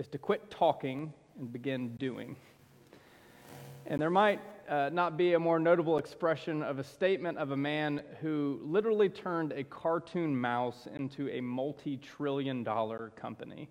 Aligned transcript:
is 0.00 0.08
to 0.08 0.16
quit 0.16 0.50
talking 0.50 1.12
and 1.38 1.52
begin 1.52 1.94
doing. 1.96 2.34
And 3.84 4.00
there 4.00 4.08
might 4.08 4.40
uh, 4.66 4.88
not 4.90 5.18
be 5.18 5.34
a 5.34 5.38
more 5.38 5.58
notable 5.58 5.98
expression 5.98 6.62
of 6.62 6.78
a 6.78 6.84
statement 6.84 7.36
of 7.36 7.50
a 7.50 7.56
man 7.56 8.00
who 8.22 8.60
literally 8.62 9.10
turned 9.10 9.52
a 9.52 9.62
cartoon 9.62 10.34
mouse 10.34 10.88
into 10.96 11.28
a 11.28 11.42
multi 11.42 11.98
trillion 11.98 12.64
dollar 12.64 13.12
company. 13.14 13.68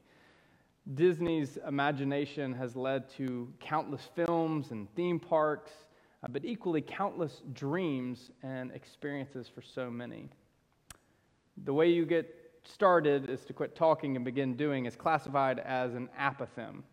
Disney's 0.93 1.57
imagination 1.67 2.53
has 2.53 2.75
led 2.75 3.09
to 3.17 3.51
countless 3.59 4.07
films 4.15 4.69
and 4.69 4.87
theme 4.93 5.19
parks, 5.19 5.71
uh, 6.23 6.27
but 6.29 6.45
equally 6.45 6.81
countless 6.81 7.41
dreams 7.53 8.29
and 8.43 8.71
experiences 8.73 9.47
for 9.47 9.63
so 9.63 9.89
many. 9.89 10.29
The 11.63 11.73
way 11.73 11.89
you 11.89 12.05
get 12.05 12.38
started 12.63 13.29
is 13.29 13.45
to 13.45 13.53
quit 13.53 13.75
talking 13.75 14.15
and 14.15 14.25
begin 14.25 14.55
doing 14.55 14.85
is 14.85 14.95
classified 14.95 15.59
as 15.59 15.93
an 15.93 16.09
apothegm. 16.19 16.83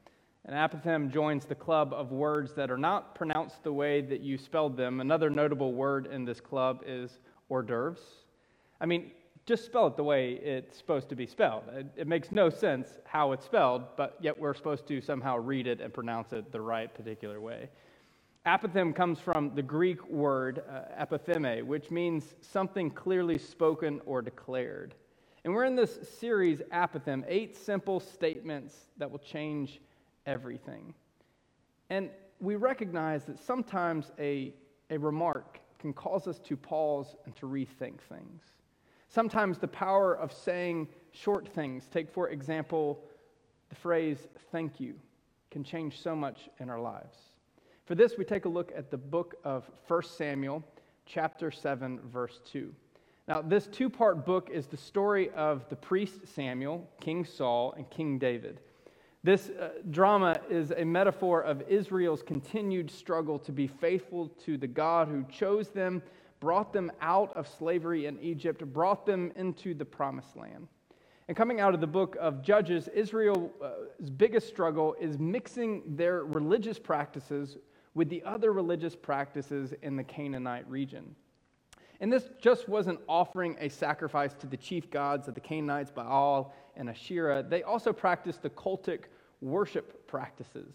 An 0.44 0.54
apothegm 0.54 1.10
joins 1.10 1.44
the 1.44 1.54
club 1.54 1.92
of 1.92 2.12
words 2.12 2.54
that 2.54 2.70
are 2.70 2.78
not 2.78 3.14
pronounced 3.14 3.64
the 3.64 3.72
way 3.72 4.00
that 4.00 4.20
you 4.20 4.38
spelled 4.38 4.76
them. 4.76 5.00
Another 5.00 5.28
notable 5.28 5.72
word 5.72 6.06
in 6.06 6.24
this 6.24 6.40
club 6.40 6.82
is 6.86 7.18
hors 7.48 7.64
d'oeuvres. 7.64 8.00
I 8.80 8.86
mean, 8.86 9.10
just 9.44 9.64
spell 9.64 9.86
it 9.86 9.96
the 9.96 10.04
way 10.04 10.32
it's 10.34 10.76
supposed 10.76 11.08
to 11.08 11.16
be 11.16 11.26
spelled. 11.26 11.64
It, 11.72 11.86
it, 11.96 12.06
makes 12.06 12.32
no 12.32 12.50
sense 12.50 12.88
how 13.04 13.32
it's 13.32 13.44
spelled, 13.44 13.84
but 13.96 14.16
yet 14.20 14.38
we're 14.38 14.54
supposed 14.54 14.86
to 14.88 15.00
somehow 15.00 15.38
read 15.38 15.66
it 15.66 15.80
and 15.80 15.94
pronounce 15.94 16.32
it 16.32 16.50
the 16.50 16.60
right 16.60 16.92
particular 16.92 17.40
way. 17.40 17.68
Apothegm 18.44 18.94
comes 18.94 19.18
from 19.18 19.52
the 19.56 19.62
Greek 19.62 20.06
word 20.08 20.62
uh, 20.68 21.56
which 21.64 21.90
means 21.90 22.34
something 22.40 22.90
clearly 22.90 23.38
spoken 23.38 24.00
or 24.06 24.22
declared. 24.22 24.94
And 25.46 25.54
we're 25.54 25.64
in 25.64 25.76
this 25.76 26.00
series, 26.18 26.58
Apothegm, 26.72 27.22
eight 27.28 27.56
simple 27.56 28.00
statements 28.00 28.88
that 28.96 29.08
will 29.08 29.20
change 29.20 29.80
everything. 30.26 30.92
And 31.88 32.10
we 32.40 32.56
recognize 32.56 33.22
that 33.26 33.38
sometimes 33.38 34.10
a, 34.18 34.52
a 34.90 34.98
remark 34.98 35.60
can 35.78 35.92
cause 35.92 36.26
us 36.26 36.40
to 36.40 36.56
pause 36.56 37.14
and 37.26 37.36
to 37.36 37.46
rethink 37.46 38.00
things. 38.08 38.42
Sometimes 39.08 39.58
the 39.58 39.68
power 39.68 40.16
of 40.16 40.32
saying 40.32 40.88
short 41.12 41.46
things, 41.46 41.86
take 41.92 42.10
for 42.10 42.30
example 42.30 43.04
the 43.68 43.76
phrase 43.76 44.26
thank 44.50 44.80
you, 44.80 44.96
can 45.52 45.62
change 45.62 46.02
so 46.02 46.16
much 46.16 46.48
in 46.58 46.68
our 46.68 46.80
lives. 46.80 47.18
For 47.84 47.94
this, 47.94 48.18
we 48.18 48.24
take 48.24 48.46
a 48.46 48.48
look 48.48 48.72
at 48.76 48.90
the 48.90 48.98
book 48.98 49.36
of 49.44 49.70
1 49.86 50.02
Samuel, 50.02 50.64
chapter 51.04 51.52
7, 51.52 52.00
verse 52.00 52.40
2. 52.50 52.74
Now, 53.28 53.42
this 53.42 53.66
two 53.66 53.90
part 53.90 54.24
book 54.24 54.50
is 54.52 54.66
the 54.66 54.76
story 54.76 55.30
of 55.30 55.68
the 55.68 55.74
priest 55.74 56.28
Samuel, 56.32 56.88
King 57.00 57.24
Saul, 57.24 57.74
and 57.76 57.88
King 57.90 58.18
David. 58.18 58.60
This 59.24 59.50
uh, 59.50 59.70
drama 59.90 60.36
is 60.48 60.70
a 60.70 60.84
metaphor 60.84 61.42
of 61.42 61.60
Israel's 61.62 62.22
continued 62.22 62.88
struggle 62.88 63.40
to 63.40 63.50
be 63.50 63.66
faithful 63.66 64.28
to 64.44 64.56
the 64.56 64.68
God 64.68 65.08
who 65.08 65.24
chose 65.28 65.70
them, 65.70 66.00
brought 66.38 66.72
them 66.72 66.92
out 67.00 67.36
of 67.36 67.48
slavery 67.48 68.06
in 68.06 68.16
Egypt, 68.20 68.64
brought 68.72 69.04
them 69.04 69.32
into 69.34 69.74
the 69.74 69.84
promised 69.84 70.36
land. 70.36 70.68
And 71.26 71.36
coming 71.36 71.58
out 71.58 71.74
of 71.74 71.80
the 71.80 71.86
book 71.88 72.16
of 72.20 72.40
Judges, 72.40 72.86
Israel's 72.86 73.50
biggest 74.16 74.46
struggle 74.46 74.94
is 75.00 75.18
mixing 75.18 75.82
their 75.96 76.24
religious 76.24 76.78
practices 76.78 77.56
with 77.94 78.08
the 78.08 78.22
other 78.22 78.52
religious 78.52 78.94
practices 78.94 79.74
in 79.82 79.96
the 79.96 80.04
Canaanite 80.04 80.70
region. 80.70 81.16
And 82.00 82.12
this 82.12 82.28
just 82.40 82.68
wasn't 82.68 83.00
offering 83.08 83.56
a 83.58 83.68
sacrifice 83.68 84.34
to 84.34 84.46
the 84.46 84.56
chief 84.56 84.90
gods 84.90 85.28
of 85.28 85.34
the 85.34 85.40
Canaanites, 85.40 85.90
Baal 85.90 86.54
and 86.76 86.90
Asherah. 86.90 87.42
They 87.42 87.62
also 87.62 87.92
practiced 87.92 88.42
the 88.42 88.50
cultic 88.50 89.04
worship 89.40 90.06
practices. 90.06 90.72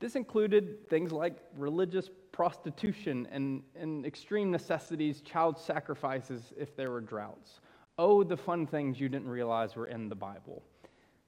This 0.00 0.14
included 0.14 0.88
things 0.88 1.12
like 1.12 1.36
religious 1.56 2.08
prostitution 2.32 3.26
and, 3.32 3.62
and 3.74 4.06
extreme 4.06 4.50
necessities, 4.50 5.20
child 5.22 5.58
sacrifices 5.58 6.52
if 6.56 6.76
there 6.76 6.90
were 6.90 7.00
droughts. 7.00 7.60
Oh, 7.98 8.22
the 8.22 8.36
fun 8.36 8.66
things 8.66 9.00
you 9.00 9.08
didn't 9.08 9.28
realize 9.28 9.74
were 9.74 9.88
in 9.88 10.08
the 10.08 10.14
Bible. 10.14 10.62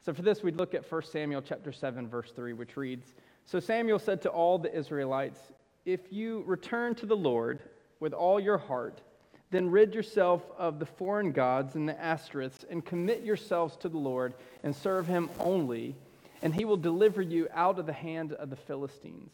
So 0.03 0.15
for 0.15 0.23
this, 0.23 0.43
we'd 0.43 0.57
look 0.57 0.73
at 0.75 0.91
1 0.91 1.03
Samuel 1.03 1.43
chapter 1.43 1.73
7, 1.73 2.09
verse 2.09 2.31
3, 2.35 2.53
which 2.53 2.77
reads 2.77 3.15
So 3.45 3.59
Samuel 3.59 3.99
said 3.99 4.23
to 4.23 4.31
all 4.31 4.57
the 4.59 4.75
Israelites, 4.75 5.53
If 5.85 6.13
you 6.13 6.45
return 6.47 6.95
to 6.97 7.07
the 7.07 7.17
Lord 7.17 7.61
with 7.99 8.13
all 8.13 8.39
your 8.39 8.57
heart, 8.57 9.03
then 9.51 9.71
rid 9.71 9.95
yourself 9.95 10.43
of 10.57 10.79
the 10.79 10.87
foreign 10.87 11.33
gods 11.33 11.75
and 11.75 11.89
the 11.89 11.95
Ashtoreths, 11.95 12.65
and 12.71 12.85
commit 12.85 13.23
yourselves 13.23 13.77
to 13.79 13.89
the 13.89 13.99
Lord, 13.99 14.35
and 14.63 14.75
serve 14.75 15.07
him 15.07 15.29
only, 15.41 15.97
and 16.43 16.55
he 16.55 16.65
will 16.65 16.77
deliver 16.77 17.21
you 17.21 17.49
out 17.53 17.79
of 17.79 17.87
the 17.87 17.93
hand 17.93 18.33
of 18.33 18.51
the 18.51 18.57
Philistines. 18.57 19.33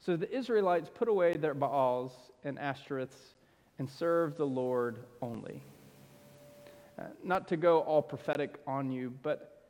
So 0.00 0.16
the 0.16 0.32
Israelites 0.32 0.88
put 0.94 1.08
away 1.08 1.34
their 1.34 1.54
Baals 1.54 2.12
and 2.44 2.58
Ashtoreths 2.58 3.34
and 3.78 3.90
served 3.90 4.36
the 4.36 4.46
Lord 4.46 4.98
only. 5.20 5.60
Uh, 6.98 7.04
not 7.24 7.48
to 7.48 7.56
go 7.56 7.80
all 7.80 8.02
prophetic 8.02 8.58
on 8.66 8.90
you, 8.90 9.12
but 9.22 9.64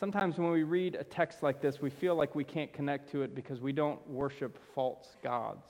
sometimes 0.00 0.38
when 0.38 0.50
we 0.50 0.62
read 0.62 0.94
a 0.94 1.04
text 1.04 1.42
like 1.42 1.60
this, 1.60 1.80
we 1.80 1.90
feel 1.90 2.16
like 2.16 2.34
we 2.34 2.44
can't 2.44 2.72
connect 2.72 3.10
to 3.12 3.22
it 3.22 3.34
because 3.34 3.60
we 3.60 3.72
don't 3.72 4.04
worship 4.08 4.58
false 4.74 5.14
gods. 5.22 5.66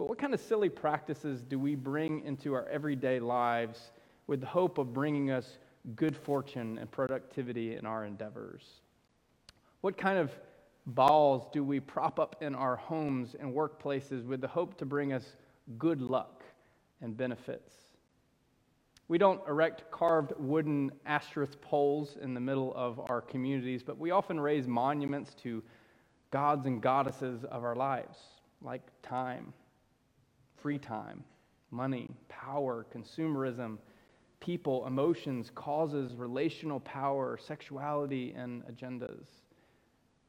But 0.00 0.08
what 0.08 0.16
kind 0.16 0.32
of 0.32 0.40
silly 0.40 0.70
practices 0.70 1.42
do 1.42 1.58
we 1.58 1.74
bring 1.74 2.24
into 2.24 2.54
our 2.54 2.66
everyday 2.68 3.20
lives 3.20 3.90
with 4.28 4.40
the 4.40 4.46
hope 4.46 4.78
of 4.78 4.94
bringing 4.94 5.30
us 5.30 5.58
good 5.94 6.16
fortune 6.16 6.78
and 6.78 6.90
productivity 6.90 7.76
in 7.76 7.84
our 7.84 8.06
endeavors? 8.06 8.80
What 9.82 9.98
kind 9.98 10.16
of 10.16 10.30
Baals 10.86 11.48
do 11.52 11.62
we 11.62 11.80
prop 11.80 12.18
up 12.18 12.36
in 12.40 12.54
our 12.54 12.76
homes 12.76 13.36
and 13.38 13.52
workplaces 13.52 14.24
with 14.24 14.40
the 14.40 14.48
hope 14.48 14.78
to 14.78 14.86
bring 14.86 15.12
us 15.12 15.36
good 15.76 16.00
luck 16.00 16.44
and 17.02 17.14
benefits? 17.14 17.74
We 19.08 19.18
don't 19.18 19.46
erect 19.46 19.90
carved 19.90 20.32
wooden 20.38 20.92
Asherah 21.04 21.46
poles 21.60 22.16
in 22.22 22.32
the 22.32 22.40
middle 22.40 22.72
of 22.74 22.98
our 23.10 23.20
communities, 23.20 23.82
but 23.82 23.98
we 23.98 24.12
often 24.12 24.40
raise 24.40 24.66
monuments 24.66 25.34
to 25.42 25.62
gods 26.30 26.64
and 26.64 26.80
goddesses 26.80 27.44
of 27.44 27.64
our 27.64 27.76
lives, 27.76 28.16
like 28.62 28.80
time 29.02 29.52
free 30.60 30.78
time, 30.78 31.24
money, 31.70 32.08
power, 32.28 32.86
consumerism, 32.94 33.78
people, 34.40 34.86
emotions, 34.86 35.50
causes, 35.54 36.14
relational 36.14 36.80
power, 36.80 37.38
sexuality, 37.38 38.32
and 38.36 38.64
agendas. 38.66 39.26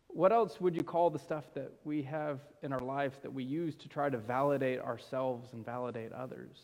What 0.07 0.33
else 0.33 0.59
would 0.59 0.75
you 0.75 0.83
call 0.83 1.09
the 1.09 1.19
stuff 1.19 1.45
that 1.53 1.71
we 1.85 2.03
have 2.03 2.41
in 2.63 2.73
our 2.73 2.79
lives 2.79 3.19
that 3.21 3.33
we 3.33 3.43
use 3.43 3.75
to 3.77 3.87
try 3.87 4.09
to 4.09 4.17
validate 4.17 4.81
ourselves 4.81 5.53
and 5.53 5.65
validate 5.65 6.11
others? 6.11 6.57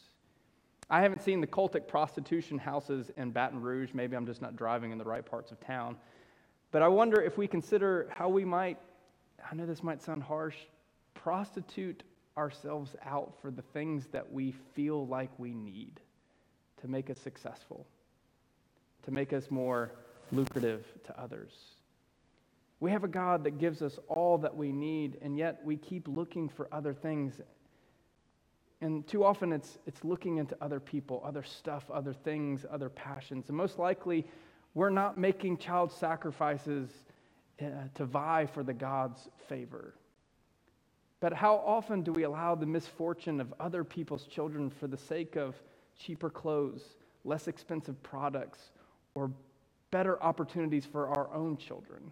I 0.89 1.01
haven't 1.01 1.22
seen 1.22 1.41
the 1.41 1.47
cultic 1.47 1.88
prostitution 1.88 2.57
houses 2.57 3.11
in 3.17 3.31
Baton 3.31 3.61
Rouge. 3.61 3.91
Maybe 3.93 4.16
I'm 4.16 4.25
just 4.25 4.41
not 4.41 4.55
driving 4.55 4.91
in 4.91 4.97
the 4.97 5.05
right 5.05 5.25
parts 5.25 5.52
of 5.52 5.59
town. 5.59 5.96
But 6.72 6.81
I 6.81 6.87
wonder 6.90 7.22
if 7.22 7.37
we 7.37 7.47
consider 7.47 8.09
how 8.14 8.28
we 8.28 8.43
might, 8.43 8.78
I 9.49 9.55
know 9.55 9.66
this 9.66 9.84
might 9.84 10.02
sound 10.02 10.23
harsh, 10.23 10.55
prostitute 11.14 12.03
ourselves 12.37 12.95
out 13.05 13.34
for 13.41 13.51
the 13.51 13.61
things 13.61 14.07
that 14.11 14.31
we 14.31 14.53
feel 14.73 15.07
like 15.07 15.31
we 15.37 15.53
need 15.53 15.99
to 16.81 16.87
make 16.87 17.09
us 17.09 17.19
successful, 17.19 17.85
to 19.03 19.11
make 19.11 19.34
us 19.34 19.49
more 19.49 19.91
lucrative 20.31 20.85
to 21.05 21.19
others. 21.19 21.51
We 22.79 22.91
have 22.91 23.03
a 23.03 23.07
God 23.07 23.43
that 23.45 23.57
gives 23.57 23.81
us 23.81 23.97
all 24.07 24.37
that 24.39 24.55
we 24.55 24.72
need, 24.72 25.17
and 25.22 25.37
yet 25.37 25.61
we 25.63 25.78
keep 25.78 26.07
looking 26.07 26.47
for 26.47 26.67
other 26.72 26.93
things. 26.93 27.41
And 28.81 29.07
too 29.07 29.23
often 29.23 29.51
it's, 29.51 29.79
it's 29.87 30.03
looking 30.03 30.37
into 30.37 30.55
other 30.61 30.79
people, 30.79 31.23
other 31.25 31.43
stuff, 31.43 31.90
other 31.91 32.13
things, 32.13 32.66
other 32.69 32.90
passions. 32.90 33.49
And 33.49 33.57
most 33.57 33.79
likely, 33.79 34.28
we're 34.75 34.91
not 34.91 35.17
making 35.17 35.57
child 35.57 35.91
sacrifices 35.91 36.90
uh, 37.59 37.66
to 37.95 38.05
vie 38.05 38.45
for 38.45 38.61
the 38.63 38.73
God's 38.73 39.28
favor. 39.47 39.95
But 41.19 41.34
how 41.34 41.55
often 41.55 42.03
do 42.03 42.11
we 42.11 42.23
allow 42.23 42.55
the 42.55 42.66
misfortune 42.66 43.41
of 43.41 43.53
other 43.59 43.84
people's 43.84 44.28
children 44.28 44.69
for 44.69 44.87
the 44.87 44.97
sake 44.97 45.35
of 45.35 45.55
cheaper 45.97 46.29
clothes, 46.29 46.96
less 47.23 47.47
expensive 47.47 48.02
products, 48.03 48.72
or 49.16 49.31
better 49.90 50.22
opportunities 50.22 50.85
for 50.85 51.08
our 51.08 51.34
own 51.34 51.58
children? 51.58 52.11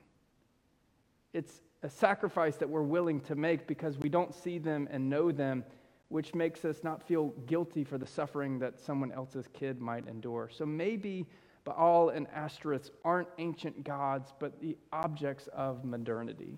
It's 1.33 1.61
a 1.83 1.89
sacrifice 1.89 2.55
that 2.57 2.69
we're 2.69 2.81
willing 2.81 3.19
to 3.21 3.35
make 3.35 3.67
because 3.67 3.97
we 3.99 4.09
don't 4.09 4.33
see 4.33 4.57
them 4.57 4.87
and 4.89 5.07
know 5.07 5.31
them, 5.31 5.63
which 6.09 6.33
makes 6.33 6.65
us 6.65 6.83
not 6.83 7.03
feel 7.03 7.27
guilty 7.45 7.83
for 7.83 7.99
the 7.99 8.07
suffering 8.07 8.57
that 8.59 8.79
someone 8.79 9.11
else's 9.11 9.45
kid 9.53 9.79
might 9.79 10.07
endure. 10.07 10.49
So 10.51 10.65
maybe 10.65 11.27
Baal 11.63 12.09
and 12.09 12.27
Ashtoreth 12.33 12.89
aren't 13.03 13.27
ancient 13.37 13.83
gods, 13.83 14.33
but 14.39 14.59
the 14.61 14.77
objects 14.91 15.47
of 15.53 15.83
modernity. 15.83 16.57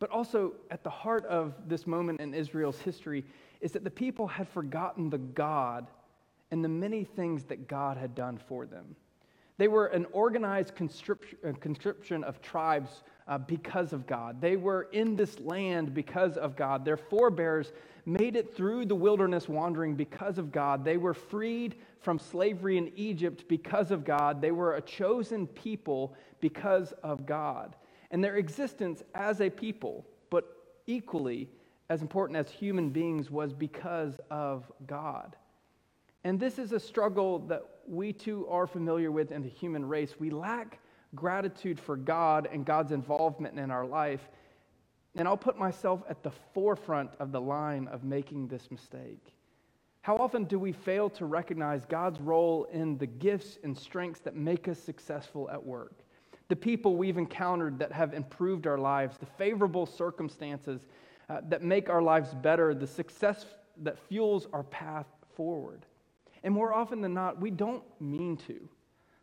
But 0.00 0.10
also, 0.10 0.54
at 0.70 0.82
the 0.82 0.90
heart 0.90 1.24
of 1.26 1.54
this 1.68 1.86
moment 1.86 2.20
in 2.20 2.34
Israel's 2.34 2.80
history 2.80 3.24
is 3.60 3.70
that 3.72 3.84
the 3.84 3.90
people 3.90 4.26
had 4.26 4.48
forgotten 4.48 5.10
the 5.10 5.18
God 5.18 5.86
and 6.50 6.64
the 6.64 6.68
many 6.68 7.04
things 7.04 7.44
that 7.44 7.68
God 7.68 7.96
had 7.96 8.14
done 8.14 8.40
for 8.48 8.66
them. 8.66 8.96
They 9.58 9.68
were 9.68 9.86
an 9.88 10.06
organized 10.12 10.72
uh, 10.72 11.52
conscription 11.60 12.24
of 12.24 12.40
tribes 12.40 13.02
uh, 13.28 13.36
because 13.36 13.92
of 13.92 14.06
God. 14.06 14.40
They 14.40 14.56
were 14.56 14.88
in 14.90 15.16
this 15.16 15.38
land 15.38 15.92
because 15.92 16.38
of 16.38 16.56
God. 16.56 16.82
Their 16.82 16.96
forebears 16.96 17.72
made 18.06 18.36
it 18.36 18.56
through 18.56 18.86
the 18.86 18.94
wilderness 18.94 19.50
wandering 19.50 19.94
because 19.96 20.38
of 20.38 20.50
God. 20.50 20.82
They 20.82 20.96
were 20.96 21.12
freed 21.12 21.74
from 22.00 22.18
slavery 22.18 22.78
in 22.78 22.90
Egypt 22.96 23.44
because 23.48 23.90
of 23.90 24.02
God. 24.02 24.40
They 24.40 24.50
were 24.50 24.76
a 24.76 24.80
chosen 24.80 25.46
people 25.46 26.14
because 26.40 26.92
of 27.02 27.26
God. 27.26 27.76
And 28.10 28.22
their 28.22 28.36
existence 28.36 29.02
as 29.14 29.40
a 29.40 29.50
people, 29.50 30.06
but 30.30 30.44
equally 30.86 31.48
as 31.88 32.02
important 32.02 32.36
as 32.36 32.50
human 32.50 32.90
beings, 32.90 33.30
was 33.30 33.52
because 33.52 34.20
of 34.30 34.70
God. 34.86 35.36
And 36.24 36.38
this 36.38 36.58
is 36.58 36.72
a 36.72 36.80
struggle 36.80 37.38
that 37.46 37.64
we 37.88 38.12
too 38.12 38.46
are 38.48 38.66
familiar 38.66 39.10
with 39.10 39.32
in 39.32 39.42
the 39.42 39.48
human 39.48 39.86
race. 39.86 40.14
We 40.18 40.30
lack 40.30 40.78
gratitude 41.14 41.80
for 41.80 41.96
God 41.96 42.48
and 42.52 42.64
God's 42.64 42.92
involvement 42.92 43.58
in 43.58 43.70
our 43.70 43.86
life. 43.86 44.28
And 45.16 45.26
I'll 45.26 45.36
put 45.36 45.58
myself 45.58 46.02
at 46.08 46.22
the 46.22 46.30
forefront 46.54 47.10
of 47.18 47.32
the 47.32 47.40
line 47.40 47.88
of 47.88 48.04
making 48.04 48.48
this 48.48 48.70
mistake. 48.70 49.34
How 50.02 50.16
often 50.16 50.44
do 50.44 50.58
we 50.58 50.72
fail 50.72 51.10
to 51.10 51.26
recognize 51.26 51.84
God's 51.84 52.20
role 52.20 52.64
in 52.72 52.96
the 52.96 53.06
gifts 53.06 53.58
and 53.64 53.76
strengths 53.76 54.20
that 54.20 54.36
make 54.36 54.68
us 54.68 54.78
successful 54.78 55.50
at 55.50 55.64
work? 55.64 55.99
The 56.50 56.56
people 56.56 56.96
we've 56.96 57.16
encountered 57.16 57.78
that 57.78 57.92
have 57.92 58.12
improved 58.12 58.66
our 58.66 58.76
lives, 58.76 59.16
the 59.16 59.24
favorable 59.24 59.86
circumstances 59.86 60.88
uh, 61.28 61.42
that 61.48 61.62
make 61.62 61.88
our 61.88 62.02
lives 62.02 62.34
better, 62.34 62.74
the 62.74 62.88
success 62.88 63.46
that 63.82 63.96
fuels 64.08 64.48
our 64.52 64.64
path 64.64 65.06
forward. 65.36 65.86
And 66.42 66.52
more 66.52 66.74
often 66.74 67.00
than 67.00 67.14
not, 67.14 67.40
we 67.40 67.52
don't 67.52 67.84
mean 68.00 68.36
to. 68.48 68.68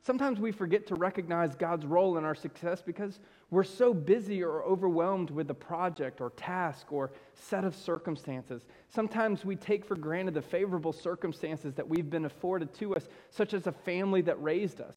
Sometimes 0.02 0.40
we 0.40 0.54
forget 0.54 0.88
to 0.88 0.96
recognize 0.96 1.54
God's 1.54 1.86
role 1.86 2.18
in 2.18 2.24
our 2.24 2.34
success 2.34 2.82
because 2.82 3.20
we're 3.52 3.66
so 3.66 3.94
busy 3.94 4.42
or 4.42 4.64
overwhelmed 4.64 5.30
with 5.30 5.50
a 5.52 5.54
project 5.54 6.22
or 6.22 6.30
task 6.30 6.94
or 6.94 7.12
set 7.34 7.66
of 7.66 7.76
circumstances. 7.76 8.64
Sometimes 8.88 9.44
we 9.44 9.58
take 9.58 9.84
for 9.84 9.98
granted 9.98 10.34
the 10.34 10.42
favorable 10.42 10.94
circumstances 10.94 11.74
that 11.74 11.90
we've 11.90 12.10
been 12.10 12.24
afforded 12.24 12.74
to 12.76 12.96
us, 12.96 13.10
such 13.32 13.54
as 13.54 13.68
a 13.68 13.72
family 13.74 14.22
that 14.22 14.42
raised 14.42 14.80
us, 14.80 14.96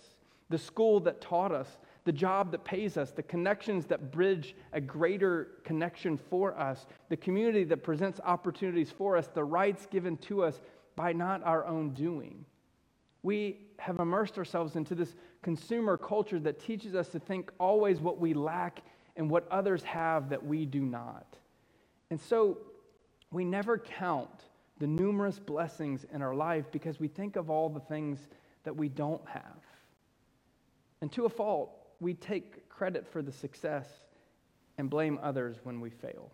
the 0.49 0.59
school 0.59 1.01
that 1.01 1.21
taught 1.21 1.51
us, 1.51 1.79
the 2.05 2.13
job 2.13 2.51
that 2.53 2.65
pays 2.65 2.97
us, 2.97 3.11
the 3.11 3.23
connections 3.23 3.87
that 3.87 4.11
bridge 4.11 4.55
a 4.73 4.81
greater 4.81 5.49
connection 5.65 6.17
for 6.17 6.59
us, 6.59 6.87
the 7.09 7.17
community 7.17 7.65
that 7.65 7.83
presents 7.83 8.21
opportunities 8.25 8.91
for 8.91 9.17
us, 9.17 9.29
the 9.35 9.45
rights 9.45 9.87
given 9.87 10.17
to 10.19 10.43
us 10.43 10.61
by 10.97 11.13
not 11.13 11.43
our 11.45 11.67
own 11.67 11.91
doing. 11.91 12.45
We 13.23 13.59
have 13.79 13.99
immersed 13.99 14.39
ourselves 14.39 14.77
into 14.77 14.95
this 14.95 15.15
consumer 15.43 15.97
culture 15.97 16.39
that 16.41 16.61
teaches 16.61 16.95
us 16.95 17.09
to 17.09 17.19
think 17.19 17.51
always 17.59 18.01
what 18.01 18.19
we 18.19 18.35
lack 18.35 18.83
and 19.17 19.31
what 19.31 19.47
others 19.51 19.83
have 19.83 20.31
that 20.31 20.45
we 20.45 20.65
do 20.65 20.81
not. 20.81 21.37
And 22.11 22.21
so 22.21 22.59
we 23.31 23.45
never 23.45 23.79
count 23.79 24.31
the 24.79 24.87
numerous 24.87 25.39
blessings 25.39 26.07
in 26.13 26.23
our 26.23 26.35
life 26.35 26.65
because 26.73 26.99
we 26.99 27.09
think 27.09 27.37
of 27.37 27.51
all 27.51 27.69
the 27.69 27.81
things 27.81 28.19
that 28.65 28.75
we 28.75 28.89
don't 28.89 29.27
have. 29.29 29.61
And 31.03 31.13
to 31.13 31.27
a 31.27 31.29
fault, 31.29 31.80
we 32.01 32.15
take 32.15 32.69
credit 32.69 33.07
for 33.07 33.23
the 33.23 33.33
success 33.33 33.87
and 34.79 34.89
blame 34.89 35.19
others 35.23 35.59
when 35.63 35.81
we 35.81 35.91
fail. 35.91 36.31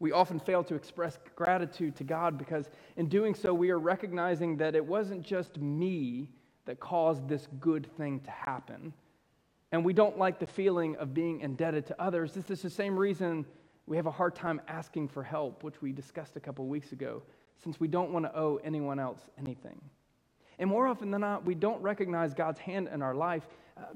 We 0.00 0.12
often 0.12 0.38
fail 0.38 0.62
to 0.64 0.74
express 0.74 1.18
gratitude 1.34 1.96
to 1.96 2.04
God 2.04 2.38
because 2.38 2.70
in 2.96 3.08
doing 3.08 3.34
so, 3.34 3.52
we 3.52 3.70
are 3.70 3.78
recognizing 3.78 4.56
that 4.58 4.74
it 4.74 4.84
wasn't 4.84 5.22
just 5.22 5.58
me 5.58 6.30
that 6.66 6.78
caused 6.80 7.28
this 7.28 7.48
good 7.60 7.88
thing 7.96 8.20
to 8.20 8.30
happen. 8.30 8.92
And 9.72 9.84
we 9.84 9.92
don't 9.92 10.18
like 10.18 10.38
the 10.38 10.46
feeling 10.46 10.96
of 10.96 11.12
being 11.12 11.40
indebted 11.40 11.86
to 11.86 12.00
others. 12.00 12.32
This 12.32 12.50
is 12.50 12.62
the 12.62 12.70
same 12.70 12.96
reason 12.96 13.44
we 13.86 13.96
have 13.96 14.06
a 14.06 14.10
hard 14.10 14.34
time 14.34 14.60
asking 14.68 15.08
for 15.08 15.22
help, 15.22 15.64
which 15.64 15.82
we 15.82 15.92
discussed 15.92 16.36
a 16.36 16.40
couple 16.40 16.66
weeks 16.66 16.92
ago, 16.92 17.22
since 17.62 17.80
we 17.80 17.88
don't 17.88 18.12
want 18.12 18.24
to 18.24 18.38
owe 18.38 18.60
anyone 18.62 19.00
else 19.00 19.20
anything. 19.38 19.80
And 20.58 20.68
more 20.68 20.86
often 20.86 21.10
than 21.10 21.22
not, 21.22 21.44
we 21.44 21.54
don't 21.54 21.80
recognize 21.82 22.34
God's 22.34 22.58
hand 22.58 22.88
in 22.92 23.02
our 23.02 23.14
life 23.14 23.48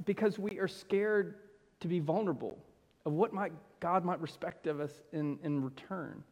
because 0.05 0.39
we 0.39 0.59
are 0.59 0.69
scared 0.69 1.37
to 1.81 1.89
be 1.89 2.01
vulnerable 2.01 2.59
of 3.05 3.13
what 3.13 3.33
might 3.33 3.53
God 3.81 4.05
might 4.05 4.21
respect 4.21 4.67
of 4.67 4.81
us 4.81 4.93
in, 5.13 5.39
in 5.43 5.63
return. 5.63 6.23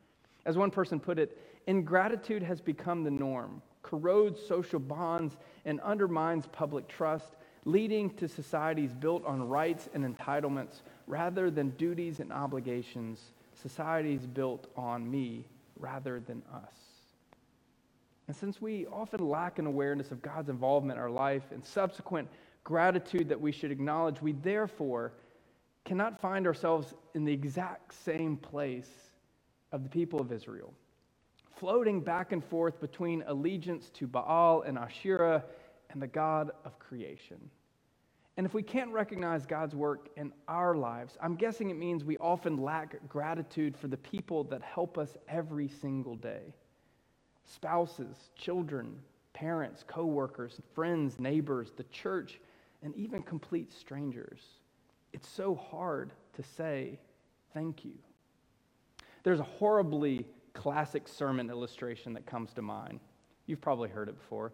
As 0.46 0.56
one 0.56 0.70
person 0.70 1.00
put 1.00 1.18
it, 1.18 1.36
ingratitude 1.66 2.42
has 2.42 2.60
become 2.60 3.02
the 3.02 3.10
norm, 3.10 3.60
corrodes 3.82 4.40
social 4.46 4.78
bonds, 4.78 5.36
and 5.64 5.80
undermines 5.80 6.46
public 6.46 6.88
trust, 6.88 7.34
leading 7.64 8.08
to 8.14 8.28
societies 8.28 8.94
built 8.94 9.24
on 9.26 9.42
rights 9.42 9.88
and 9.92 10.04
entitlements 10.04 10.82
rather 11.06 11.50
than 11.50 11.70
duties 11.70 12.20
and 12.20 12.32
obligations, 12.32 13.32
societies 13.60 14.26
built 14.26 14.68
on 14.76 15.10
me 15.10 15.44
rather 15.78 16.20
than 16.20 16.42
us. 16.54 16.74
And 18.28 18.36
since 18.36 18.62
we 18.62 18.86
often 18.86 19.28
lack 19.28 19.58
an 19.58 19.66
awareness 19.66 20.12
of 20.12 20.22
God's 20.22 20.48
involvement 20.48 20.98
in 20.98 21.02
our 21.02 21.10
life 21.10 21.42
and 21.50 21.64
subsequent 21.64 22.28
gratitude 22.64 23.28
that 23.28 23.40
we 23.40 23.52
should 23.52 23.70
acknowledge, 23.70 24.20
we 24.20 24.32
therefore 24.32 25.12
cannot 25.84 26.20
find 26.20 26.46
ourselves 26.46 26.94
in 27.14 27.24
the 27.24 27.32
exact 27.32 27.94
same 27.94 28.36
place 28.36 28.90
of 29.72 29.82
the 29.82 29.88
people 29.88 30.20
of 30.20 30.32
Israel, 30.32 30.74
floating 31.56 32.00
back 32.00 32.32
and 32.32 32.44
forth 32.44 32.80
between 32.80 33.22
allegiance 33.26 33.90
to 33.90 34.06
Baal 34.06 34.62
and 34.62 34.78
Asherah 34.78 35.44
and 35.90 36.00
the 36.00 36.06
God 36.06 36.50
of 36.64 36.78
creation. 36.78 37.38
And 38.36 38.46
if 38.46 38.54
we 38.54 38.62
can't 38.62 38.92
recognize 38.92 39.44
God's 39.44 39.74
work 39.74 40.08
in 40.16 40.32
our 40.48 40.74
lives, 40.74 41.18
I'm 41.20 41.34
guessing 41.34 41.70
it 41.70 41.76
means 41.76 42.04
we 42.04 42.16
often 42.18 42.56
lack 42.56 42.96
gratitude 43.08 43.76
for 43.76 43.88
the 43.88 43.96
people 43.98 44.44
that 44.44 44.62
help 44.62 44.96
us 44.96 45.16
every 45.28 45.68
single 45.68 46.16
day 46.16 46.54
spouses, 47.44 48.30
children, 48.36 48.96
parents, 49.32 49.84
co 49.86 50.04
workers, 50.04 50.60
friends, 50.74 51.18
neighbors, 51.18 51.72
the 51.76 51.84
church, 51.84 52.40
and 52.82 52.94
even 52.96 53.22
complete 53.22 53.72
strangers 53.72 54.40
it's 55.12 55.28
so 55.28 55.54
hard 55.54 56.12
to 56.34 56.42
say 56.42 56.98
thank 57.52 57.84
you. 57.84 57.94
There's 59.22 59.40
a 59.40 59.44
horribly 59.44 60.26
classic 60.54 61.08
sermon 61.08 61.50
illustration 61.50 62.12
that 62.14 62.26
comes 62.26 62.52
to 62.54 62.62
mind. 62.62 63.00
You've 63.46 63.60
probably 63.60 63.88
heard 63.88 64.08
it 64.08 64.18
before. 64.18 64.52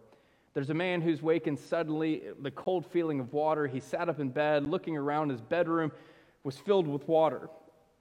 There's 0.53 0.71
a 0.71 0.75
man 0.75 1.01
who's 1.01 1.21
wakened 1.21 1.59
suddenly, 1.59 2.23
the 2.41 2.51
cold 2.51 2.85
feeling 2.85 3.19
of 3.19 3.31
water. 3.33 3.67
He 3.67 3.79
sat 3.79 4.09
up 4.09 4.19
in 4.19 4.29
bed, 4.29 4.67
looking 4.67 4.97
around 4.97 5.29
his 5.29 5.41
bedroom, 5.41 5.91
was 6.43 6.57
filled 6.57 6.87
with 6.87 7.07
water. 7.07 7.49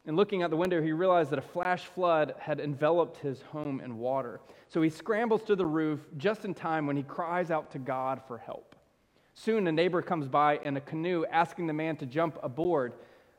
And 0.07 0.17
looking 0.17 0.43
out 0.43 0.51
the 0.51 0.57
window, 0.57 0.81
he 0.81 0.93
realized 0.93 1.31
that 1.31 1.39
a 1.39 1.43
flash 1.43 1.85
flood 1.85 2.35
had 2.39 2.61
enveloped 2.61 3.19
his 3.19 3.43
home 3.43 3.81
in 3.81 3.99
water. 3.99 4.41
So 4.69 4.81
he 4.81 4.89
scrambles 4.89 5.43
to 5.45 5.57
the 5.57 5.67
roof 5.67 6.01
just 6.17 6.45
in 6.45 6.55
time 6.55 6.87
when 6.87 6.97
he 6.97 7.03
cries 7.03 7.51
out 7.51 7.73
to 7.73 7.79
God 7.79 8.23
for 8.27 8.39
help. 8.39 8.76
Soon 9.39 9.67
a 9.67 9.73
neighbor 9.73 10.01
comes 10.01 10.29
by 10.29 10.57
in 10.65 10.79
a 10.79 10.81
canoe 10.81 11.27
asking 11.31 11.67
the 11.67 11.73
man 11.73 11.95
to 11.99 12.07
jump 12.07 12.39
aboard, 12.43 12.95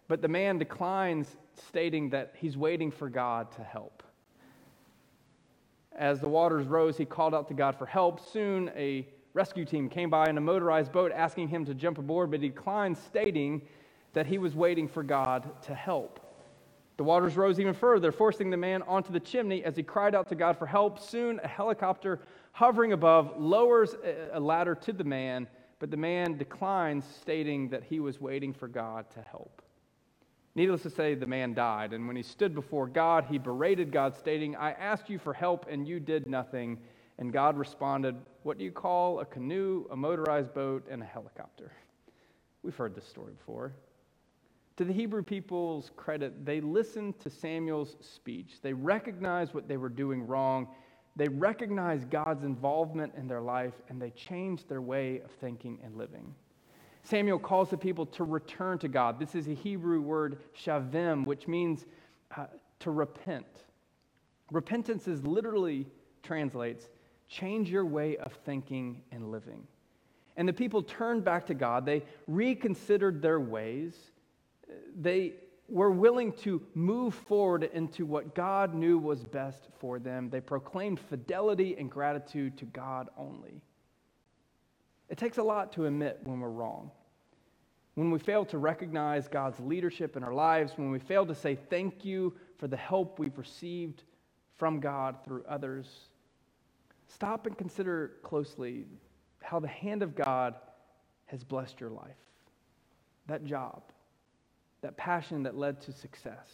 but 0.07 0.21
the 0.21 0.27
man 0.27 0.59
declines, 0.59 1.37
stating 1.55 2.11
that 2.11 2.35
he's 2.37 2.55
waiting 2.55 2.91
for 2.91 3.09
God 3.09 3.51
to 3.53 3.63
help. 3.63 4.03
As 5.97 6.19
the 6.21 6.29
waters 6.29 6.67
rose, 6.67 6.97
he 6.97 7.03
called 7.03 7.33
out 7.33 7.47
to 7.47 7.55
God 7.55 7.75
for 7.75 7.87
help. 7.87 8.19
Soon 8.19 8.71
a 8.75 9.07
rescue 9.33 9.65
team 9.65 9.89
came 9.89 10.11
by 10.11 10.29
in 10.29 10.37
a 10.37 10.41
motorized 10.41 10.91
boat 10.91 11.11
asking 11.11 11.47
him 11.47 11.65
to 11.65 11.73
jump 11.73 11.97
aboard, 11.97 12.29
but 12.29 12.41
he 12.41 12.49
declined, 12.49 12.95
stating 12.95 13.63
that 14.13 14.27
he 14.27 14.37
was 14.37 14.55
waiting 14.55 14.87
for 14.87 15.01
God 15.01 15.49
to 15.63 15.73
help. 15.73 16.19
The 16.97 17.03
waters 17.03 17.35
rose 17.35 17.59
even 17.59 17.73
further, 17.73 18.11
forcing 18.11 18.51
the 18.51 18.57
man 18.57 18.83
onto 18.83 19.11
the 19.11 19.19
chimney 19.19 19.63
as 19.63 19.75
he 19.75 19.81
cried 19.81 20.13
out 20.13 20.29
to 20.29 20.35
God 20.35 20.57
for 20.59 20.67
help. 20.67 20.99
Soon, 20.99 21.39
a 21.43 21.47
helicopter 21.47 22.19
hovering 22.51 22.93
above 22.93 23.33
lowers 23.39 23.95
a 24.31 24.39
ladder 24.39 24.75
to 24.75 24.93
the 24.93 25.03
man 25.03 25.47
but 25.79 25.91
the 25.91 25.97
man 25.97 26.37
declines, 26.37 27.05
stating 27.21 27.69
that 27.69 27.83
he 27.83 27.99
was 27.99 28.19
waiting 28.19 28.53
for 28.53 28.67
God 28.67 29.09
to 29.11 29.21
help. 29.21 29.61
Needless 30.55 30.81
to 30.83 30.89
say, 30.89 31.13
the 31.13 31.27
man 31.27 31.53
died, 31.53 31.93
and 31.93 32.07
when 32.07 32.15
he 32.15 32.23
stood 32.23 32.55
before 32.55 32.87
God, 32.87 33.25
he 33.29 33.37
berated 33.37 33.91
God, 33.91 34.15
stating, 34.15 34.55
I 34.55 34.71
asked 34.71 35.09
you 35.09 35.19
for 35.19 35.33
help, 35.33 35.67
and 35.69 35.87
you 35.87 35.99
did 35.99 36.25
nothing. 36.25 36.79
And 37.19 37.31
God 37.31 37.57
responded, 37.57 38.15
What 38.41 38.57
do 38.57 38.63
you 38.63 38.71
call 38.71 39.19
a 39.19 39.25
canoe, 39.25 39.85
a 39.91 39.95
motorized 39.95 40.53
boat, 40.55 40.87
and 40.89 41.03
a 41.03 41.05
helicopter? 41.05 41.71
We've 42.63 42.75
heard 42.75 42.95
this 42.95 43.07
story 43.07 43.33
before. 43.33 43.73
To 44.77 44.83
the 44.83 44.93
Hebrew 44.93 45.23
people's 45.23 45.91
credit, 45.95 46.45
they 46.45 46.61
listened 46.61 47.19
to 47.19 47.29
Samuel's 47.29 47.95
speech. 47.99 48.59
They 48.61 48.73
recognized 48.73 49.53
what 49.53 49.67
they 49.67 49.77
were 49.77 49.89
doing 49.89 50.25
wrong. 50.25 50.67
They 51.17 51.27
recognized 51.27 52.09
God's 52.09 52.43
involvement 52.43 53.13
in 53.17 53.27
their 53.27 53.41
life, 53.41 53.73
and 53.89 54.01
they 54.01 54.11
changed 54.11 54.69
their 54.69 54.81
way 54.81 55.19
of 55.19 55.31
thinking 55.31 55.79
and 55.83 55.97
living. 55.97 56.33
Samuel 57.03 57.39
calls 57.39 57.69
the 57.69 57.77
people 57.77 58.05
to 58.05 58.23
return 58.23 58.77
to 58.79 58.87
God. 58.87 59.19
This 59.19 59.33
is 59.33 59.47
a 59.47 59.53
Hebrew 59.53 59.99
word, 59.99 60.39
shavim, 60.55 61.25
which 61.25 61.47
means 61.47 61.85
uh, 62.37 62.45
to 62.79 62.91
repent. 62.91 63.65
Repentance 64.51 65.07
is 65.07 65.25
literally 65.25 65.87
translates 66.23 66.87
change 67.29 67.69
your 67.69 67.85
way 67.85 68.15
of 68.17 68.31
thinking 68.45 69.01
and 69.11 69.31
living. 69.31 69.67
And 70.37 70.47
the 70.47 70.53
people 70.53 70.81
turned 70.81 71.25
back 71.25 71.45
to 71.47 71.53
God. 71.53 71.85
They 71.85 72.03
reconsidered 72.27 73.21
their 73.21 73.39
ways 73.39 74.11
they 74.99 75.33
were 75.69 75.91
willing 75.91 76.31
to 76.31 76.61
move 76.75 77.13
forward 77.13 77.63
into 77.63 78.05
what 78.05 78.33
God 78.33 78.73
knew 78.73 78.97
was 78.97 79.23
best 79.25 79.67
for 79.79 79.99
them. 79.99 80.29
They 80.29 80.39
proclaimed 80.39 80.99
fidelity 80.99 81.75
and 81.77 81.91
gratitude 81.91 82.57
to 82.59 82.65
God 82.65 83.09
only. 83.17 83.61
It 85.09 85.17
takes 85.17 85.37
a 85.37 85.43
lot 85.43 85.73
to 85.73 85.85
admit 85.85 86.19
when 86.23 86.39
we're 86.39 86.49
wrong. 86.49 86.91
When 87.95 88.11
we 88.11 88.19
fail 88.19 88.45
to 88.45 88.57
recognize 88.57 89.27
God's 89.27 89.59
leadership 89.59 90.15
in 90.15 90.23
our 90.23 90.33
lives, 90.33 90.73
when 90.75 90.91
we 90.91 90.99
fail 90.99 91.25
to 91.25 91.35
say 91.35 91.55
thank 91.55 92.05
you 92.05 92.33
for 92.57 92.67
the 92.67 92.77
help 92.77 93.17
we've 93.17 93.37
received 93.37 94.03
from 94.55 94.79
God 94.79 95.17
through 95.25 95.43
others, 95.49 95.87
stop 97.07 97.45
and 97.47 97.57
consider 97.57 98.13
closely 98.23 98.85
how 99.41 99.59
the 99.59 99.67
hand 99.67 100.03
of 100.03 100.15
God 100.15 100.55
has 101.25 101.43
blessed 101.43 101.79
your 101.79 101.89
life. 101.89 102.17
That 103.27 103.43
job, 103.45 103.81
that 104.81 104.97
passion 104.97 105.43
that 105.43 105.57
led 105.57 105.81
to 105.81 105.91
success, 105.91 106.47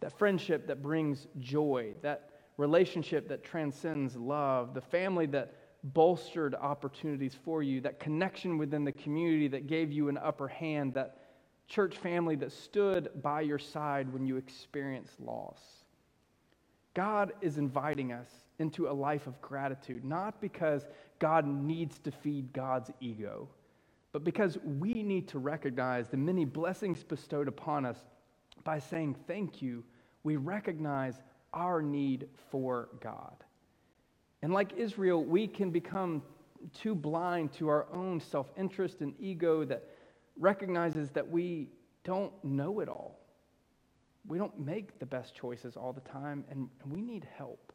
that 0.00 0.16
friendship 0.18 0.66
that 0.66 0.82
brings 0.82 1.26
joy, 1.38 1.94
that 2.02 2.30
relationship 2.56 3.28
that 3.28 3.44
transcends 3.44 4.16
love, 4.16 4.74
the 4.74 4.80
family 4.80 5.26
that 5.26 5.54
bolstered 5.94 6.54
opportunities 6.54 7.36
for 7.44 7.62
you, 7.62 7.80
that 7.80 8.00
connection 8.00 8.58
within 8.58 8.84
the 8.84 8.92
community 8.92 9.48
that 9.48 9.66
gave 9.66 9.92
you 9.92 10.08
an 10.08 10.18
upper 10.18 10.48
hand, 10.48 10.94
that 10.94 11.18
church 11.68 11.96
family 11.96 12.36
that 12.36 12.52
stood 12.52 13.10
by 13.22 13.40
your 13.40 13.58
side 13.58 14.12
when 14.12 14.26
you 14.26 14.36
experienced 14.36 15.20
loss. 15.20 15.60
God 16.94 17.32
is 17.40 17.58
inviting 17.58 18.12
us 18.12 18.30
into 18.58 18.88
a 18.88 18.92
life 18.92 19.26
of 19.26 19.40
gratitude, 19.42 20.04
not 20.04 20.40
because 20.40 20.86
God 21.18 21.46
needs 21.46 21.98
to 22.00 22.10
feed 22.10 22.52
God's 22.52 22.90
ego 23.00 23.48
but 24.16 24.24
because 24.24 24.56
we 24.64 25.02
need 25.02 25.28
to 25.28 25.38
recognize 25.38 26.08
the 26.08 26.16
many 26.16 26.46
blessings 26.46 27.04
bestowed 27.04 27.48
upon 27.48 27.84
us 27.84 27.98
by 28.64 28.78
saying 28.78 29.14
thank 29.26 29.60
you, 29.60 29.84
we 30.22 30.36
recognize 30.36 31.20
our 31.52 31.82
need 31.82 32.26
for 32.50 32.88
God. 33.02 33.44
And 34.40 34.54
like 34.54 34.72
Israel, 34.72 35.22
we 35.22 35.46
can 35.46 35.70
become 35.70 36.22
too 36.72 36.94
blind 36.94 37.52
to 37.58 37.68
our 37.68 37.88
own 37.92 38.18
self 38.18 38.50
interest 38.56 39.02
and 39.02 39.12
ego 39.20 39.66
that 39.66 39.84
recognizes 40.38 41.10
that 41.10 41.28
we 41.28 41.68
don't 42.02 42.32
know 42.42 42.80
it 42.80 42.88
all. 42.88 43.20
We 44.26 44.38
don't 44.38 44.58
make 44.58 44.98
the 44.98 45.04
best 45.04 45.34
choices 45.34 45.76
all 45.76 45.92
the 45.92 46.00
time, 46.00 46.42
and, 46.50 46.70
we 46.90 47.02
need 47.02 47.28
help. 47.36 47.70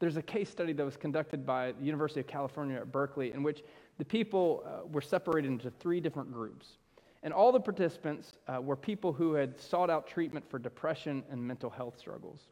There's 0.00 0.16
a 0.16 0.22
case 0.22 0.50
study 0.50 0.72
that 0.72 0.84
was 0.84 0.96
conducted 0.96 1.46
by 1.46 1.72
the 1.72 1.84
University 1.84 2.18
of 2.18 2.26
California 2.26 2.76
at 2.76 2.90
Berkeley 2.90 3.32
in 3.32 3.44
which 3.44 3.62
the 3.98 4.04
people 4.04 4.64
uh, 4.66 4.86
were 4.86 5.00
separated 5.00 5.48
into 5.48 5.70
three 5.70 6.00
different 6.00 6.32
groups. 6.32 6.78
And 7.22 7.32
all 7.32 7.52
the 7.52 7.60
participants 7.60 8.34
uh, 8.48 8.60
were 8.60 8.76
people 8.76 9.12
who 9.12 9.32
had 9.32 9.58
sought 9.58 9.88
out 9.88 10.06
treatment 10.06 10.44
for 10.48 10.58
depression 10.58 11.22
and 11.30 11.42
mental 11.42 11.70
health 11.70 11.98
struggles. 11.98 12.48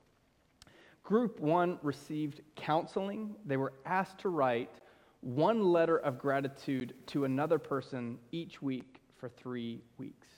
Group 1.03 1.41
one 1.41 1.79
received 1.83 2.41
counseling. 2.57 3.35
They 3.45 3.57
were 3.57 3.75
asked 3.85 4.19
to 4.21 4.29
write 4.29 4.71
one 5.21 5.63
letter 5.63 5.99
of 5.99 6.19
gratitude 6.19 6.95
to 7.09 7.25
another 7.25 7.59
person 7.59 8.19
each 8.31 8.63
week 8.63 9.01
for 9.17 9.29
three 9.29 9.83
weeks. 9.99 10.29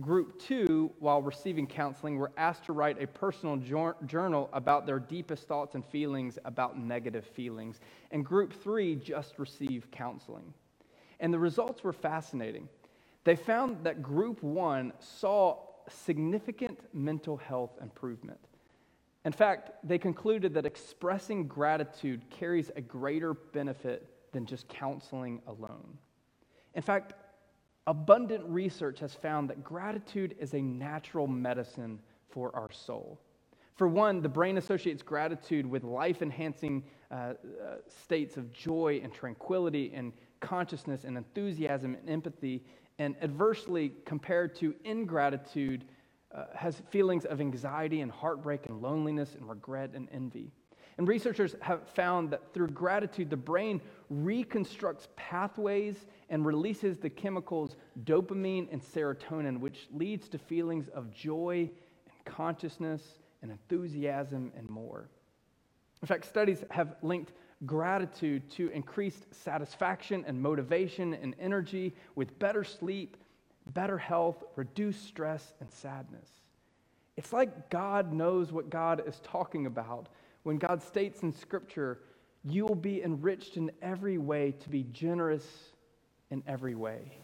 Group 0.00 0.40
two, 0.40 0.90
while 0.98 1.20
receiving 1.20 1.66
counseling, 1.66 2.16
were 2.16 2.32
asked 2.36 2.64
to 2.64 2.72
write 2.72 3.02
a 3.02 3.06
personal 3.06 3.56
journal 4.06 4.48
about 4.52 4.86
their 4.86 4.98
deepest 4.98 5.46
thoughts 5.46 5.74
and 5.74 5.84
feelings 5.84 6.38
about 6.44 6.78
negative 6.78 7.26
feelings. 7.26 7.80
And 8.10 8.24
group 8.24 8.52
three 8.52 8.94
just 8.94 9.38
received 9.38 9.90
counseling. 9.90 10.54
And 11.18 11.34
the 11.34 11.38
results 11.38 11.84
were 11.84 11.92
fascinating. 11.92 12.68
They 13.24 13.36
found 13.36 13.84
that 13.84 14.02
group 14.02 14.42
one 14.42 14.94
saw 15.00 15.58
significant 15.88 16.78
mental 16.94 17.36
health 17.36 17.72
improvement. 17.82 18.40
In 19.26 19.32
fact, 19.32 19.72
they 19.84 19.98
concluded 19.98 20.54
that 20.54 20.64
expressing 20.64 21.46
gratitude 21.46 22.22
carries 22.30 22.70
a 22.74 22.80
greater 22.80 23.34
benefit 23.34 24.08
than 24.32 24.46
just 24.46 24.66
counseling 24.68 25.42
alone. 25.46 25.98
In 26.74 26.80
fact, 26.80 27.12
abundant 27.90 28.44
research 28.46 29.00
has 29.00 29.14
found 29.14 29.50
that 29.50 29.64
gratitude 29.64 30.36
is 30.38 30.54
a 30.54 30.60
natural 30.60 31.26
medicine 31.26 31.98
for 32.28 32.54
our 32.54 32.70
soul. 32.70 33.18
For 33.74 33.88
one, 33.88 34.22
the 34.22 34.28
brain 34.28 34.58
associates 34.58 35.02
gratitude 35.02 35.66
with 35.66 35.82
life 35.82 36.22
enhancing 36.22 36.84
uh, 37.10 37.14
uh, 37.14 37.34
states 38.04 38.36
of 38.36 38.52
joy 38.52 39.00
and 39.02 39.12
tranquility 39.12 39.90
and 39.92 40.12
consciousness 40.38 41.02
and 41.02 41.16
enthusiasm 41.16 41.96
and 41.96 42.08
empathy, 42.08 42.62
and 43.00 43.16
adversely 43.22 43.92
compared 44.04 44.54
to 44.56 44.72
ingratitude, 44.84 45.84
uh, 46.32 46.44
has 46.54 46.80
feelings 46.90 47.24
of 47.24 47.40
anxiety 47.40 48.02
and 48.02 48.12
heartbreak 48.12 48.66
and 48.66 48.80
loneliness 48.80 49.34
and 49.34 49.48
regret 49.48 49.90
and 49.94 50.06
envy. 50.12 50.52
And 51.00 51.08
researchers 51.08 51.56
have 51.62 51.88
found 51.88 52.28
that 52.28 52.52
through 52.52 52.68
gratitude, 52.68 53.30
the 53.30 53.36
brain 53.38 53.80
reconstructs 54.10 55.08
pathways 55.16 56.04
and 56.28 56.44
releases 56.44 56.98
the 56.98 57.08
chemicals 57.08 57.76
dopamine 58.04 58.68
and 58.70 58.82
serotonin, 58.82 59.60
which 59.60 59.88
leads 59.94 60.28
to 60.28 60.36
feelings 60.36 60.88
of 60.88 61.10
joy 61.10 61.70
and 62.04 62.24
consciousness 62.26 63.00
and 63.40 63.50
enthusiasm 63.50 64.52
and 64.54 64.68
more. 64.68 65.08
In 66.02 66.06
fact, 66.06 66.26
studies 66.26 66.64
have 66.68 66.96
linked 67.00 67.32
gratitude 67.64 68.50
to 68.50 68.68
increased 68.68 69.34
satisfaction 69.34 70.22
and 70.26 70.38
motivation 70.38 71.14
and 71.14 71.34
energy 71.40 71.94
with 72.14 72.38
better 72.38 72.62
sleep, 72.62 73.16
better 73.68 73.96
health, 73.96 74.44
reduced 74.54 75.06
stress, 75.06 75.54
and 75.60 75.72
sadness. 75.72 76.28
It's 77.16 77.32
like 77.32 77.70
God 77.70 78.12
knows 78.12 78.52
what 78.52 78.68
God 78.68 79.02
is 79.06 79.18
talking 79.24 79.64
about 79.64 80.10
when 80.42 80.56
God 80.56 80.82
states 80.82 81.22
in 81.22 81.32
Scripture, 81.32 82.00
you 82.44 82.64
will 82.64 82.74
be 82.74 83.02
enriched 83.02 83.56
in 83.56 83.70
every 83.82 84.18
way 84.18 84.52
to 84.60 84.68
be 84.68 84.84
generous 84.92 85.46
in 86.30 86.42
every 86.46 86.74
way, 86.74 87.18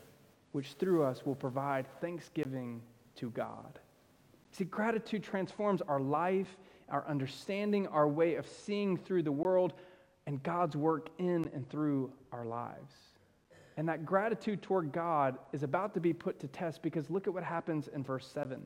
which 0.52 0.72
through 0.74 1.02
us 1.04 1.24
will 1.24 1.34
provide 1.34 1.86
thanksgiving 2.00 2.82
to 3.16 3.30
God. 3.30 3.78
See, 4.52 4.64
gratitude 4.64 5.22
transforms 5.22 5.82
our 5.82 6.00
life, 6.00 6.56
our 6.88 7.06
understanding, 7.08 7.86
our 7.88 8.08
way 8.08 8.34
of 8.34 8.46
seeing 8.46 8.96
through 8.96 9.22
the 9.22 9.32
world, 9.32 9.72
and 10.26 10.42
God's 10.42 10.76
work 10.76 11.08
in 11.18 11.48
and 11.54 11.68
through 11.68 12.12
our 12.32 12.44
lives. 12.44 12.94
And 13.76 13.88
that 13.88 14.04
gratitude 14.04 14.62
toward 14.62 14.92
God 14.92 15.38
is 15.52 15.62
about 15.62 15.94
to 15.94 16.00
be 16.00 16.12
put 16.12 16.40
to 16.40 16.48
test 16.48 16.82
because 16.82 17.10
look 17.10 17.26
at 17.26 17.34
what 17.34 17.44
happens 17.44 17.88
in 17.88 18.02
verse 18.02 18.26
7. 18.26 18.62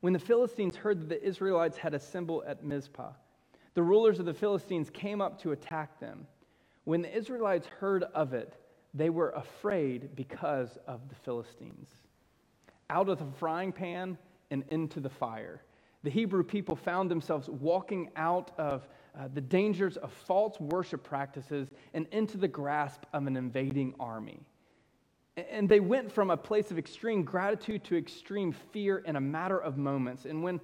When 0.00 0.12
the 0.12 0.18
Philistines 0.18 0.74
heard 0.74 1.00
that 1.00 1.08
the 1.08 1.22
Israelites 1.24 1.76
had 1.76 1.94
assembled 1.94 2.42
at 2.46 2.64
Mizpah, 2.64 3.12
the 3.74 3.82
rulers 3.82 4.18
of 4.18 4.26
the 4.26 4.34
Philistines 4.34 4.90
came 4.90 5.20
up 5.20 5.40
to 5.42 5.52
attack 5.52 5.98
them. 5.98 6.26
When 6.84 7.02
the 7.02 7.16
Israelites 7.16 7.66
heard 7.66 8.04
of 8.14 8.34
it, 8.34 8.54
they 8.94 9.10
were 9.10 9.30
afraid 9.30 10.14
because 10.14 10.78
of 10.86 11.08
the 11.08 11.14
Philistines. 11.14 11.88
Out 12.90 13.08
of 13.08 13.18
the 13.18 13.26
frying 13.38 13.72
pan 13.72 14.18
and 14.50 14.64
into 14.68 15.00
the 15.00 15.08
fire. 15.08 15.62
The 16.02 16.10
Hebrew 16.10 16.42
people 16.42 16.76
found 16.76 17.10
themselves 17.10 17.48
walking 17.48 18.10
out 18.16 18.50
of 18.58 18.86
uh, 19.18 19.28
the 19.32 19.40
dangers 19.40 19.96
of 19.96 20.12
false 20.12 20.58
worship 20.58 21.02
practices 21.02 21.68
and 21.94 22.06
into 22.12 22.36
the 22.36 22.48
grasp 22.48 23.04
of 23.12 23.26
an 23.26 23.36
invading 23.36 23.94
army. 24.00 24.40
And 25.36 25.68
they 25.68 25.80
went 25.80 26.12
from 26.12 26.30
a 26.30 26.36
place 26.36 26.70
of 26.70 26.78
extreme 26.78 27.22
gratitude 27.22 27.84
to 27.84 27.96
extreme 27.96 28.52
fear 28.72 28.98
in 28.98 29.16
a 29.16 29.20
matter 29.20 29.58
of 29.58 29.78
moments. 29.78 30.26
And 30.26 30.42
when 30.42 30.60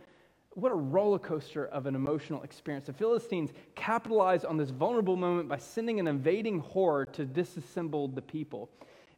what 0.61 0.73
a 0.73 0.75
roller 0.75 1.19
coaster 1.19 1.67
of 1.67 1.87
an 1.87 1.95
emotional 1.95 2.43
experience. 2.43 2.87
The 2.87 2.93
Philistines 2.93 3.53
capitalized 3.77 4.45
on 4.45 4.57
this 4.57 4.71
vulnerable 4.71 5.17
moment 5.17 5.49
by 5.49 5.59
sending 5.59 6.01
an 6.01 6.09
invading 6.09 6.59
horde 6.61 7.15
to 7.15 7.25
disassemble 7.25 8.13
the 8.13 8.23
people. 8.23 8.69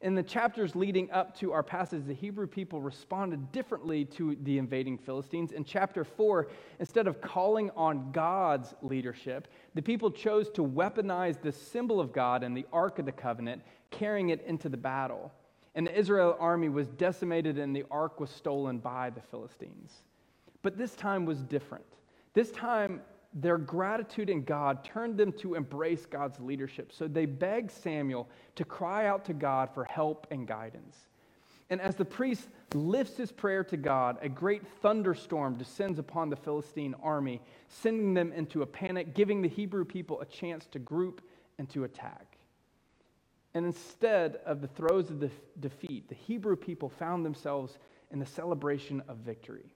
In 0.02 0.14
the 0.14 0.23
chapters 0.23 0.75
leading 0.75 1.11
up 1.11 1.37
to 1.38 1.52
our 1.52 1.62
passage, 1.62 2.04
the 2.06 2.14
Hebrew 2.14 2.47
people 2.47 2.80
responded 2.80 3.52
differently 3.52 4.04
to 4.06 4.37
the 4.42 4.59
invading 4.59 4.99
Philistines. 4.99 5.52
In 5.52 5.64
chapter 5.64 6.04
4, 6.04 6.49
instead 6.78 7.06
of 7.06 7.20
calling 7.20 7.70
on 7.76 8.11
God's 8.12 8.75
leadership, 8.82 9.49
the 9.75 9.82
people 9.82 10.11
chose 10.11 10.49
to 10.50 10.62
weaponize 10.62 11.40
the 11.40 11.52
symbol 11.52 12.00
of 12.00 12.12
God 12.12 12.42
and 12.42 12.56
the 12.56 12.66
Ark 12.73 12.99
of 12.99 13.04
the 13.06 13.12
Covenant, 13.12 13.62
carrying 13.90 14.30
it 14.30 14.42
into 14.47 14.68
the 14.68 14.76
battle. 14.76 15.32
and 15.75 15.87
the 15.87 15.99
Israel 15.99 16.37
army 16.40 16.68
was 16.68 16.88
decimated 16.88 17.59
and 17.59 17.75
the 17.75 17.85
ark 17.90 18.18
was 18.20 18.30
stolen 18.30 18.78
by 18.78 19.11
the 19.11 19.20
Philistines. 19.20 20.02
But 20.62 20.76
this 20.76 20.95
time 20.95 21.25
was 21.25 21.43
different. 21.43 21.85
This 22.35 22.50
time, 22.50 23.00
their 23.33 23.59
gratitude 23.59 24.29
in 24.29 24.43
God 24.45 24.85
turned 24.85 25.17
them 25.17 25.33
to 25.35 25.55
embrace 25.55 26.07
God's 26.07 26.40
leadership. 26.40 26.93
So 26.93 27.07
they 27.07 27.26
begged 27.26 27.71
Samuel 27.71 28.29
to 28.57 28.64
cry 28.64 29.07
out 29.07 29.25
to 29.26 29.33
God 29.33 29.71
for 29.73 29.85
help 29.85 30.26
and 30.31 30.47
guidance. 30.47 30.97
And 31.71 31.81
as 31.81 31.95
the 31.95 32.05
priest 32.05 32.49
lifts 32.75 33.17
his 33.17 33.31
prayer 33.31 33.62
to 33.64 33.76
God, 33.76 34.19
a 34.21 34.29
great 34.29 34.67
thunderstorm 34.83 35.57
descends 35.57 36.00
upon 36.00 36.29
the 36.29 36.37
Philistine 36.37 36.97
army, 37.00 37.40
sending 37.69 38.12
them 38.12 38.33
into 38.33 38.62
a 38.62 38.67
panic, 38.67 39.14
giving 39.14 39.40
the 39.40 39.49
Hebrew 39.49 39.85
people 39.85 40.21
a 40.21 40.26
chance 40.26 40.67
to 40.67 40.81
group 40.81 41.23
and 41.59 41.71
to 41.71 41.85
attack. 41.85 42.38
And 43.55 43.64
instead 43.64 44.37
of 44.47 44.61
the 44.61 44.69
throes 44.69 45.11
of 45.11 45.21
the 45.21 45.31
defeat, 45.61 46.09
the 46.09 46.14
Hebrew 46.14 46.57
people 46.57 46.88
found 46.88 47.25
themselves 47.25 47.79
in 48.11 48.19
the 48.19 48.26
celebration 48.26 49.02
of 49.09 49.19
victory. 49.19 49.73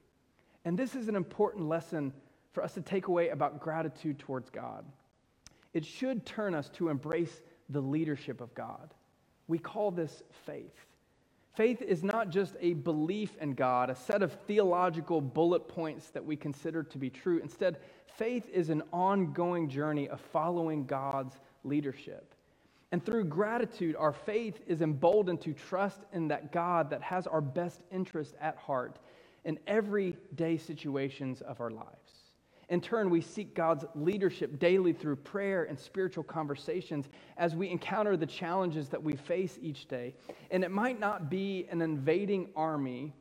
And 0.65 0.79
this 0.79 0.95
is 0.95 1.09
an 1.09 1.17
important 1.17 1.69
lesson 1.69 2.13
for 2.53 2.63
us 2.63 2.75
to 2.75 2.81
take 2.81 3.09
away 3.09 3.29
about 3.31 3.61
gratitude 3.61 4.19
towards 4.19 4.51
God. 4.51 4.85
It 5.73 5.85
should 5.85 6.25
turn 6.25 6.55
us 6.55 6.69
to 6.71 6.89
embrace 6.89 7.43
the 7.69 7.81
leadership 7.81 8.41
of 8.41 8.55
God. 8.55 8.95
We 9.49 9.59
call 9.59 9.91
this 9.91 10.23
faith. 10.47 10.87
Faith 11.55 11.83
is 11.83 12.03
not 12.03 12.31
just 12.31 12.57
a 12.61 12.75
belief 12.75 13.37
in 13.41 13.55
God, 13.55 13.91
a 13.91 13.95
set 13.95 14.23
of 14.23 14.33
theological 14.47 15.21
bullet 15.21 15.69
points 15.69 16.11
that 16.11 16.25
we 16.25 16.37
consider 16.37 16.83
to 16.83 16.99
be 16.99 17.11
true. 17.11 17.39
Instead, 17.39 17.79
faith 18.17 18.49
is 18.53 18.71
an 18.71 18.83
ongoing 18.93 19.69
journey 19.69 20.09
of 20.09 20.21
following 20.21 20.85
God's 20.85 21.39
leadership. 21.63 22.35
And 22.91 23.05
through 23.05 23.25
gratitude, 23.25 23.97
our 23.97 24.13
faith 24.13 24.61
is 24.67 24.81
emboldened 24.81 25.41
to 25.43 25.53
trust 25.53 26.01
in 26.13 26.29
that 26.29 26.53
God 26.53 26.91
that 26.91 27.03
has 27.03 27.27
our 27.27 27.41
best 27.41 27.83
interest 27.93 28.35
at 28.41 28.57
heart 28.57 28.99
in 29.45 29.59
everyday 29.67 30.57
situations 30.57 31.41
of 31.43 31.61
our 31.61 31.71
lives. 31.71 32.15
In 32.71 32.81
turn, 32.81 33.11
we 33.11 33.21
seek 33.21 33.55
God's 33.55 33.85
leadership 33.95 34.59
daily 34.59 34.93
through 34.93 35.17
prayer 35.17 35.65
and 35.65 35.79
spiritual 35.79 36.25
conversations 36.25 37.09
as 37.37 37.55
we 37.55 37.69
encounter 37.69 38.17
the 38.17 38.27
challenges 38.27 38.89
that 38.89 39.03
we 39.03 39.15
face 39.17 39.59
each 39.61 39.87
day. 39.87 40.15
And 40.51 40.65
it 40.65 40.71
might 40.71 40.99
not 40.99 41.29
be 41.29 41.67
an 41.71 41.83
invading 41.83 42.49
army, 42.57 43.13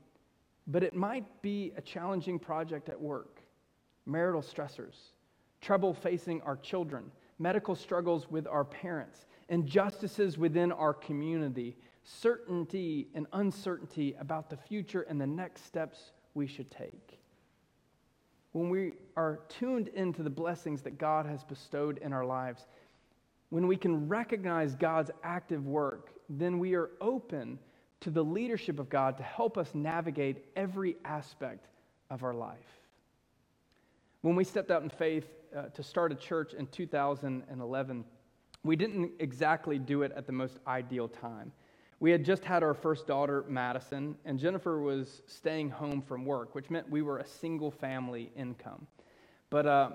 but 0.67 0.81
it 0.81 0.95
might 0.95 1.41
be 1.41 1.73
a 1.75 1.81
challenging 1.81 2.39
project 2.39 2.87
at 2.87 2.99
work, 2.99 3.41
marital 4.05 4.41
stressors, 4.41 4.95
trouble 5.59 5.93
facing 5.93 6.41
our 6.43 6.55
children, 6.55 7.11
medical 7.37 7.75
struggles 7.75 8.31
with 8.31 8.47
our 8.47 8.63
parents, 8.63 9.25
injustices 9.49 10.37
within 10.37 10.71
our 10.71 10.93
community, 10.93 11.75
certainty 12.03 13.07
and 13.13 13.27
uncertainty 13.33 14.15
about 14.19 14.49
the 14.49 14.57
future 14.57 15.01
and 15.01 15.19
the 15.19 15.27
next 15.27 15.65
steps 15.65 16.11
we 16.33 16.47
should 16.47 16.69
take 16.69 17.19
when 18.53 18.69
we 18.69 18.93
are 19.17 19.41
tuned 19.49 19.89
into 19.89 20.23
the 20.23 20.29
blessings 20.29 20.83
that 20.83 20.97
God 20.97 21.25
has 21.25 21.43
bestowed 21.43 21.97
in 21.97 22.13
our 22.13 22.23
lives, 22.23 22.65
when 23.49 23.67
we 23.67 23.75
can 23.75 24.07
recognize 24.07 24.75
God's 24.75 25.11
active 25.23 25.65
work, 25.65 26.11
then 26.29 26.59
we 26.59 26.75
are 26.75 26.91
open 27.01 27.59
to 28.01 28.09
the 28.09 28.23
leadership 28.23 28.79
of 28.79 28.89
God 28.89 29.17
to 29.17 29.23
help 29.23 29.57
us 29.57 29.73
navigate 29.73 30.45
every 30.55 30.95
aspect 31.03 31.67
of 32.09 32.23
our 32.23 32.33
life. 32.33 32.57
When 34.21 34.35
we 34.35 34.43
stepped 34.43 34.71
out 34.71 34.83
in 34.83 34.89
faith 34.89 35.27
uh, 35.55 35.63
to 35.69 35.83
start 35.83 36.11
a 36.11 36.15
church 36.15 36.53
in 36.53 36.67
2011, 36.67 38.05
we 38.63 38.75
didn't 38.75 39.11
exactly 39.19 39.79
do 39.79 40.03
it 40.03 40.11
at 40.15 40.27
the 40.27 40.31
most 40.31 40.59
ideal 40.67 41.07
time. 41.07 41.51
We 41.99 42.11
had 42.11 42.25
just 42.25 42.43
had 42.43 42.63
our 42.63 42.73
first 42.73 43.07
daughter, 43.07 43.45
Madison, 43.47 44.15
and 44.25 44.37
Jennifer 44.37 44.81
was 44.81 45.21
staying 45.25 45.69
home 45.69 46.01
from 46.01 46.25
work, 46.25 46.55
which 46.55 46.69
meant 46.69 46.89
we 46.89 47.01
were 47.01 47.19
a 47.19 47.25
single 47.25 47.71
family 47.71 48.31
income. 48.35 48.87
But 49.49 49.65
uh, 49.65 49.89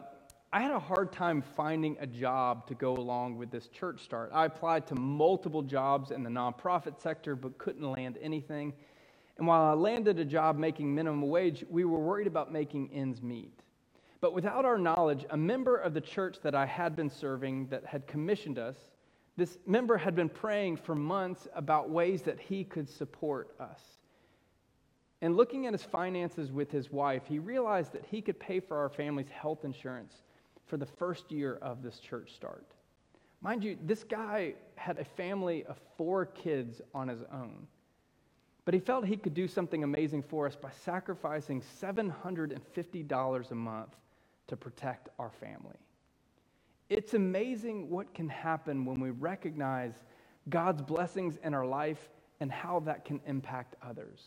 I 0.53 0.63
had 0.63 0.71
a 0.71 0.79
hard 0.79 1.13
time 1.13 1.43
finding 1.43 1.97
a 2.01 2.07
job 2.07 2.67
to 2.69 2.75
go 2.75 2.95
along 2.97 3.37
with 3.37 3.51
this 3.51 3.69
church 3.69 4.03
start. 4.03 4.31
I 4.33 4.47
applied 4.47 4.87
to 4.87 4.95
multiple 4.95 5.63
jobs 5.63 6.11
in 6.11 6.23
the 6.23 6.31
nonprofit 6.31 7.01
sector, 7.03 7.37
but 7.37 7.59
couldn't 7.59 7.91
land 7.91 8.17
anything. 8.23 8.73
And 9.37 9.47
while 9.47 9.63
I 9.63 9.75
landed 9.75 10.19
a 10.19 10.25
job 10.25 10.57
making 10.57 10.95
minimum 10.95 11.23
wage, 11.23 11.65
we 11.69 11.85
were 11.85 11.99
worried 11.99 12.27
about 12.27 12.51
making 12.51 12.91
ends 12.93 13.23
meet. 13.23 13.61
But 14.21 14.33
without 14.33 14.65
our 14.65 14.79
knowledge, 14.79 15.27
a 15.31 15.37
member 15.37 15.77
of 15.77 15.95
the 15.95 16.01
church 16.01 16.39
that 16.43 16.55
I 16.55 16.67
had 16.67 16.97
been 16.97 17.11
serving 17.11 17.69
that 17.69 17.85
had 17.85 18.07
commissioned 18.07 18.59
us 18.59 18.77
this 19.39 19.57
member 19.67 19.97
had 19.97 20.17
been 20.17 20.29
praying 20.29 20.77
for 20.77 20.97
months 20.97 21.47
about 21.55 21.89
ways 21.91 22.23
that 22.23 22.41
he 22.41 22.65
could 22.65 22.89
support 22.91 23.55
us. 23.61 23.81
And 25.23 25.37
looking 25.37 25.67
at 25.67 25.73
his 25.73 25.85
finances 25.85 26.51
with 26.51 26.73
his 26.73 26.91
wife, 26.91 27.23
he 27.25 27.39
realized 27.39 27.93
that 27.93 28.05
he 28.11 28.21
could 28.21 28.41
pay 28.41 28.59
for 28.59 28.77
our 28.77 28.89
family's 28.89 29.29
health 29.29 29.65
insurance 29.65 30.23
for 30.67 30.77
the 30.77 30.87
first 30.87 31.31
year 31.31 31.57
of 31.63 31.85
this 31.85 32.01
church 32.01 32.35
start. 32.35 32.67
Mind 33.41 33.63
you, 33.63 33.79
this 33.85 34.03
guy 34.03 34.55
had 34.75 34.99
a 34.99 35.05
family 35.05 35.65
of 35.67 35.79
four 35.97 36.27
kids 36.27 36.81
on 36.93 37.07
his 37.07 37.23
own. 37.33 37.69
But 38.65 38.75
he 38.75 38.81
felt 38.81 39.07
he 39.07 39.17
could 39.17 39.35
do 39.35 39.47
something 39.47 39.85
amazing 39.85 40.25
for 40.25 40.49
us 40.49 40.57
by 40.57 40.71
sacrificing 40.85 41.63
$750 41.81 43.51
a 43.51 43.55
month 43.55 43.95
to 44.49 44.57
protect 44.57 45.11
our 45.21 45.31
family. 45.31 45.77
It's 46.89 47.15
amazing 47.15 47.91
what 47.91 48.15
can 48.15 48.29
happen 48.29 48.85
when 48.85 49.01
we 49.01 49.11
recognize 49.11 49.93
God's 50.49 50.83
blessings 50.83 51.39
in 51.43 51.53
our 51.55 51.67
life 51.67 52.09
and 52.41 52.51
how 52.51 52.81
that 52.81 53.05
can 53.05 53.21
impact 53.27 53.77
others. 53.83 54.21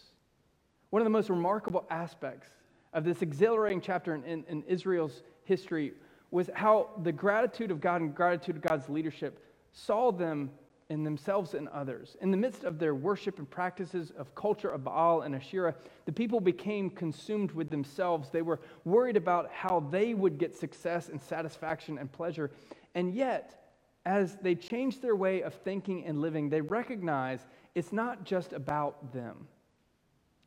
One 0.91 1.01
of 1.01 1.05
the 1.05 1.11
most 1.11 1.29
remarkable 1.29 1.85
aspects 1.89 2.49
of 2.93 3.03
this 3.03 3.21
exhilarating 3.21 3.81
chapter 3.81 4.13
in, 4.13 4.23
in, 4.25 4.43
in, 4.47 4.63
Israel's 4.63 5.23
history 5.43 5.93
was 6.29 6.49
how 6.53 6.89
the 7.03 7.11
gratitude 7.11 7.71
of 7.71 7.79
God 7.79 8.01
and 8.01 8.13
gratitude 8.13 8.57
of 8.57 8.61
God's 8.61 8.89
leadership 8.89 9.39
saw 9.71 10.11
them 10.11 10.51
in 10.91 11.05
themselves 11.05 11.53
and 11.53 11.69
others. 11.69 12.17
In 12.19 12.31
the 12.31 12.37
midst 12.37 12.65
of 12.65 12.77
their 12.77 12.93
worship 12.93 13.39
and 13.39 13.49
practices 13.49 14.11
of 14.17 14.35
culture 14.35 14.67
of 14.67 14.83
Baal 14.83 15.21
and 15.21 15.33
Asherah, 15.33 15.73
the 16.05 16.11
people 16.11 16.41
became 16.41 16.89
consumed 16.89 17.53
with 17.53 17.69
themselves. 17.69 18.29
They 18.29 18.41
were 18.41 18.59
worried 18.83 19.15
about 19.15 19.49
how 19.51 19.87
they 19.89 20.13
would 20.13 20.37
get 20.37 20.53
success 20.53 21.07
and 21.07 21.21
satisfaction 21.21 21.97
and 21.97 22.11
pleasure. 22.11 22.51
And 22.93 23.15
yet, 23.15 23.71
as 24.05 24.35
they 24.41 24.53
changed 24.53 25.01
their 25.01 25.15
way 25.15 25.43
of 25.43 25.53
thinking 25.53 26.05
and 26.05 26.19
living, 26.19 26.49
they 26.49 26.59
recognized 26.59 27.45
it's 27.73 27.93
not 27.93 28.25
just 28.25 28.51
about 28.51 29.13
them, 29.13 29.47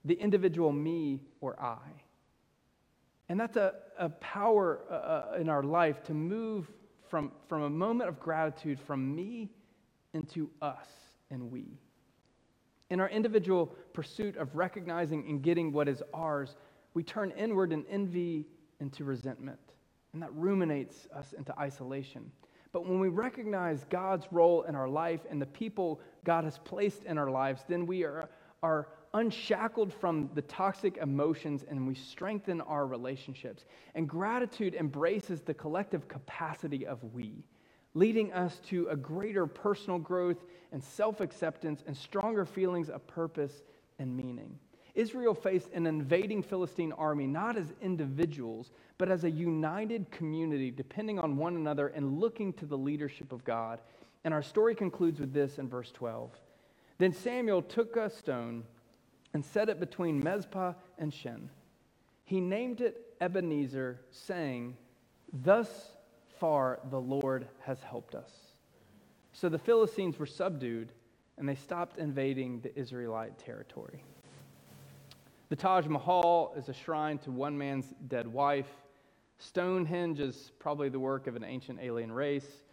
the 0.04 0.14
individual 0.14 0.72
me 0.72 1.22
or 1.40 1.59
I. 1.59 1.78
And 3.30 3.40
that's 3.40 3.57
a, 3.57 3.72
a 3.98 4.11
power 4.11 4.80
uh, 4.90 4.94
uh 4.94 5.40
in 5.40 5.48
our 5.48 5.62
life 5.62 6.02
to 6.04 6.12
move 6.12 6.70
from, 7.09 7.33
from 7.48 7.62
a 7.62 7.70
moment 7.70 8.11
of 8.11 8.20
gratitude 8.20 8.78
from 8.78 9.14
me 9.16 9.48
into 10.14 10.50
us 10.62 10.88
and 11.31 11.50
we. 11.50 11.79
In 12.90 13.00
our 13.00 13.09
individual 13.09 13.66
pursuit 13.92 14.37
of 14.37 14.55
recognizing 14.55 15.29
and 15.29 15.42
getting 15.42 15.72
what 15.72 15.88
is 15.88 16.03
ours, 16.12 16.57
we 16.94 17.03
turn 17.03 17.33
inward 17.33 17.72
in 17.72 17.85
envy 17.90 18.46
into 18.81 19.05
resentment, 19.05 19.59
and 20.12 20.22
that 20.22 20.33
ruminates 20.35 21.09
us 21.14 21.33
into 21.37 21.59
isolation. 21.59 22.31
But 22.72 22.87
when 22.88 22.98
we 22.98 23.09
recognize 23.09 23.85
God's 23.88 24.27
role 24.31 24.62
in 24.62 24.74
our 24.74 24.88
life 24.88 25.20
and 25.31 25.40
the 25.40 25.46
people 25.46 26.00
God 26.24 26.44
has 26.44 26.59
placed 26.59 27.05
in 27.05 27.18
our 27.18 27.31
lives, 27.31 27.62
then 27.68 27.87
we 27.87 28.03
are, 28.03 28.29
are 28.62 28.88
unshackled 29.14 29.92
from 29.92 30.29
the 30.35 30.42
toxic 30.42 30.96
emotions 30.96 31.64
and 31.68 31.87
we 31.87 31.94
strengthen 31.94 32.61
our 32.62 32.87
relationships. 32.87 33.64
And 33.94 34.09
gratitude 34.09 34.74
embraces 34.74 35.40
the 35.40 35.55
collective 35.55 36.09
capacity 36.09 36.85
of 36.85 37.03
we 37.14 37.44
leading 37.94 38.33
us 38.33 38.61
to 38.68 38.88
a 38.88 38.96
greater 38.96 39.46
personal 39.46 39.98
growth 39.98 40.44
and 40.72 40.83
self 40.83 41.20
acceptance 41.20 41.83
and 41.87 41.96
stronger 41.96 42.44
feelings 42.44 42.90
of 42.90 43.07
purpose 43.07 43.62
and 43.98 44.16
meaning. 44.16 44.59
Israel 44.94 45.35
faced 45.35 45.70
an 45.72 45.87
invading 45.87 46.42
Philistine 46.42 46.92
army 46.92 47.26
not 47.26 47.57
as 47.57 47.72
individuals, 47.80 48.70
but 48.96 49.11
as 49.11 49.24
a 49.24 49.30
united 49.30 50.11
community, 50.11 50.70
depending 50.70 51.18
on 51.18 51.37
one 51.37 51.57
another 51.57 51.88
and 51.88 52.20
looking 52.20 52.52
to 52.54 52.66
the 52.66 52.78
leadership 52.78 53.33
of 53.33 53.44
God. 53.44 53.80
And 54.22 54.33
our 54.33 54.42
story 54.42 54.74
concludes 54.74 55.18
with 55.18 55.33
this 55.33 55.59
in 55.59 55.68
verse 55.68 55.90
12. 55.90 56.30
Then 56.98 57.12
Samuel 57.12 57.62
took 57.62 57.96
a 57.96 58.09
stone 58.09 58.64
and 59.33 59.44
set 59.44 59.68
it 59.68 59.80
between 59.80 60.22
Mizpah 60.22 60.74
and 60.96 61.12
Shen. 61.12 61.50
He 62.24 62.40
named 62.40 62.80
it 62.80 63.16
Ebenezer, 63.20 64.00
saying, 64.11 64.76
Thus 65.33 65.93
far 66.44 66.78
the 66.90 67.00
Lord 67.00 67.48
has 67.61 67.83
helped 67.83 68.14
us. 68.14 68.30
So 69.33 69.48
the 69.48 69.59
Philistines 69.59 70.18
were 70.18 70.26
subdued 70.26 70.92
and 71.38 71.48
they 71.48 71.54
stopped 71.54 71.98
invading 71.98 72.61
the 72.61 72.78
Israelite 72.78 73.38
territory. 73.38 74.04
The 75.48 75.57
Taj 75.57 75.87
Mahal 75.87 76.52
is 76.54 76.68
a 76.68 76.74
shrine 76.74 77.16
to 77.20 77.30
one 77.30 77.57
man's 77.57 77.94
dead 78.09 78.26
wife. 78.26 78.68
Stonehenge 79.38 80.20
is 80.20 80.52
probably 80.59 80.90
the 80.90 80.98
work 80.98 81.28
of 81.28 81.35
an 81.35 81.44
ancient 81.44 81.78
alien 81.80 82.12
race. 82.12 82.64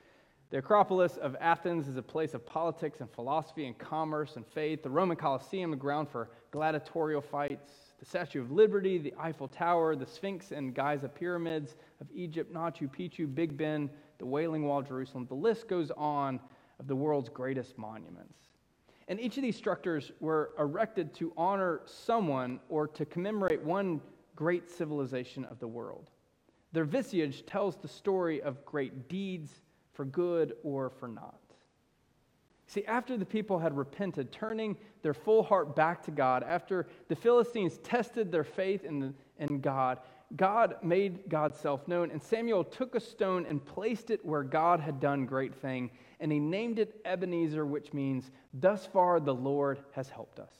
The 0.50 0.58
Acropolis 0.58 1.16
of 1.16 1.38
Athens 1.40 1.88
is 1.88 1.96
a 1.96 2.02
place 2.02 2.34
of 2.34 2.46
politics 2.46 3.00
and 3.00 3.10
philosophy 3.10 3.68
and 3.68 3.78
commerce 3.78 4.36
and 4.36 4.46
faith. 4.46 4.84
The 4.84 4.90
Roman 4.90 5.16
Colosseum, 5.16 5.72
a 5.72 5.78
ground 5.78 6.10
for 6.10 6.30
gladiatorial 6.52 7.22
fights. 7.22 7.72
The 8.02 8.08
Statue 8.08 8.42
of 8.42 8.52
Liberty, 8.52 8.98
the 8.98 9.14
Eiffel 9.20 9.48
Tower, 9.48 9.96
the 9.96 10.08
Sphinx 10.08 10.52
and 10.52 10.74
Giza 10.74 11.08
pyramids 11.08 11.76
of 12.02 12.08
Egypt, 12.12 12.52
Machu 12.52 12.90
Picchu, 12.90 13.34
Big 13.34 13.56
Ben, 13.56 13.92
the 14.18 14.26
Wailing 14.26 14.66
Wall, 14.66 14.82
Jerusalem. 14.82 15.28
The 15.28 15.36
list 15.36 15.68
goes 15.68 15.92
on 15.92 16.40
of 16.80 16.88
the 16.88 16.96
world's 16.96 17.30
greatest 17.30 17.78
monuments. 17.78 18.40
And 19.08 19.20
each 19.20 19.38
of 19.38 19.44
these 19.44 19.56
structures 19.56 20.12
were 20.20 20.50
erected 20.58 21.14
to 21.16 21.32
honor 21.38 21.82
someone 21.86 22.60
or 22.70 22.88
to 22.88 23.06
commemorate 23.06 23.62
one 23.62 24.02
great 24.36 24.68
civilization 24.68 25.46
of 25.46 25.60
the 25.60 25.68
world. 25.68 26.10
Their 26.72 26.86
visage 26.86 27.46
tells 27.46 27.76
the 27.76 27.88
story 27.88 28.42
of 28.42 28.66
great 28.66 29.10
deeds 29.10 29.62
for 29.94 30.06
good 30.06 30.54
or 30.64 30.90
for 30.90 31.08
not. 31.08 31.41
See, 32.72 32.86
after 32.86 33.18
the 33.18 33.26
people 33.26 33.60
had 33.60 33.76
repented, 33.76 34.32
turning 34.32 34.78
their 35.02 35.14
full 35.14 35.44
heart 35.44 35.76
back 35.76 36.02
to 36.04 36.12
God, 36.12 36.42
after 36.42 36.88
the 37.10 37.18
Philistines 37.18 37.78
tested 37.80 38.32
their 38.32 38.46
faith 38.46 38.86
in, 38.86 39.00
the, 39.00 39.14
in 39.40 39.60
God, 39.60 39.98
God 40.38 40.78
made 40.82 41.28
God's 41.28 41.60
self 41.60 41.86
known, 41.90 42.12
and 42.12 42.24
Samuel 42.24 42.64
took 42.64 42.96
a 42.96 43.02
stone 43.02 43.46
and 43.46 43.66
placed 43.66 44.10
it 44.10 44.26
where 44.26 44.44
God 44.44 44.80
had 44.80 45.02
done 45.02 45.26
great 45.26 45.54
thing, 45.54 45.92
and 46.22 46.32
he 46.32 46.40
named 46.40 46.80
it 46.80 47.02
Ebenezer, 47.04 47.66
which 47.66 47.92
means, 47.92 48.32
Thus 48.54 48.86
far 48.86 49.20
the 49.20 49.36
Lord 49.36 49.84
has 49.92 50.08
helped 50.08 50.40
us. 50.40 50.54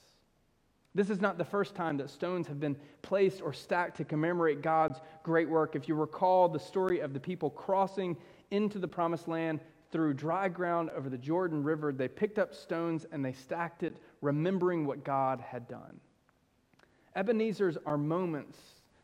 This 0.94 1.10
is 1.10 1.22
not 1.22 1.38
the 1.38 1.46
first 1.46 1.76
time 1.76 1.96
that 1.96 2.10
stones 2.10 2.46
have 2.48 2.60
been 2.60 2.76
placed 3.04 3.42
or 3.42 3.54
stacked 3.54 3.96
to 3.96 4.04
commemorate 4.04 4.62
God's 4.62 5.00
great 5.24 5.48
work. 5.48 5.78
If 5.78 5.88
you 5.88 5.96
recall 5.96 6.50
the 6.50 6.60
story 6.60 7.00
of 7.00 7.14
the 7.14 7.22
people 7.22 7.50
crossing 7.50 8.18
into 8.50 8.80
the 8.80 8.88
promised 8.90 9.30
land 9.30 9.62
through 9.92 10.14
dry 10.14 10.48
ground 10.48 10.90
over 10.96 11.10
the 11.10 11.18
Jordan 11.18 11.64
River, 11.64 11.92
they 11.92 12.08
picked 12.08 12.40
up 12.40 12.54
stones 12.54 13.06
and 13.12 13.24
they 13.24 13.34
stacked 13.34 13.84
it, 13.84 13.98
remembering 14.22 14.86
what 14.86 15.04
God 15.04 15.42
had 15.42 15.68
done. 15.68 16.00
Ebenezer's 17.16 17.78
are 17.86 17.98
moments 17.98 18.58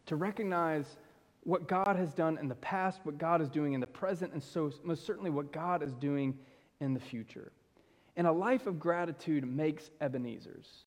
to 0.06 0.16
recognize 0.16 0.98
what 1.44 1.68
God 1.68 1.96
has 1.96 2.14
done 2.14 2.38
in 2.38 2.48
the 2.48 2.56
past, 2.56 3.02
what 3.04 3.18
God 3.18 3.42
is 3.42 3.50
doing 3.50 3.74
in 3.74 3.80
the 3.80 3.88
present, 3.88 4.34
and 4.34 4.44
so 4.44 4.72
most 4.84 5.06
certainly 5.06 5.30
what 5.30 5.52
God 5.52 5.84
is 5.84 5.94
doing 5.94 6.38
in 6.80 6.94
the 6.94 7.00
future. 7.00 7.52
And 8.16 8.28
a 8.28 8.32
life 8.32 8.68
of 8.68 8.80
gratitude 8.80 9.46
makes 9.46 9.90
Ebenezer's. 10.02 10.86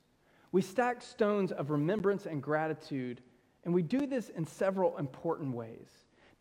We 0.51 0.61
stack 0.61 1.01
stones 1.01 1.51
of 1.51 1.69
remembrance 1.69 2.25
and 2.25 2.43
gratitude, 2.43 3.21
and 3.63 3.73
we 3.73 3.81
do 3.81 4.05
this 4.05 4.29
in 4.29 4.45
several 4.45 4.97
important 4.97 5.55
ways. 5.55 5.89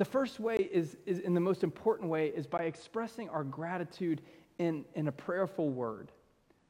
The 0.01 0.07
first 0.07 0.41
way 0.41 0.57
is, 0.73 0.97
is 1.05 1.19
in 1.19 1.35
the 1.35 1.41
most 1.41 1.63
important 1.63 2.09
way, 2.09 2.29
is 2.29 2.47
by 2.47 2.61
expressing 2.61 3.29
our 3.29 3.45
gratitude 3.45 4.23
in, 4.59 4.87
in 4.95 5.09
a 5.09 5.13
prayerful 5.13 5.69
word. 5.69 6.11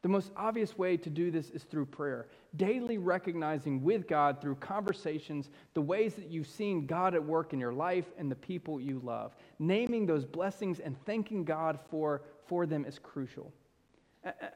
The 0.03 0.09
most 0.09 0.33
obvious 0.37 0.77
way 0.77 0.97
to 0.97 1.09
do 1.09 1.31
this 1.31 1.51
is 1.51 1.63
through 1.63 1.87
prayer, 1.87 2.27
daily 2.57 2.99
recognizing 2.99 3.85
with 3.85 4.09
God 4.09 4.41
through 4.41 4.57
conversations 4.57 5.49
the 5.75 5.81
ways 5.81 6.17
that 6.17 6.29
you've 6.29 6.49
seen 6.49 6.87
God 6.87 7.15
at 7.15 7.25
work 7.25 7.53
in 7.53 7.61
your 7.61 7.73
life 7.73 8.07
and 8.19 8.29
the 8.29 8.35
people 8.35 8.81
you 8.81 9.01
love. 9.05 9.37
Naming 9.61 10.07
those 10.07 10.25
blessings 10.25 10.81
and 10.81 10.97
thanking 11.07 11.45
God 11.45 11.79
for, 11.89 12.23
for 12.49 12.67
them 12.67 12.85
is 12.85 12.99
crucial. 12.99 13.53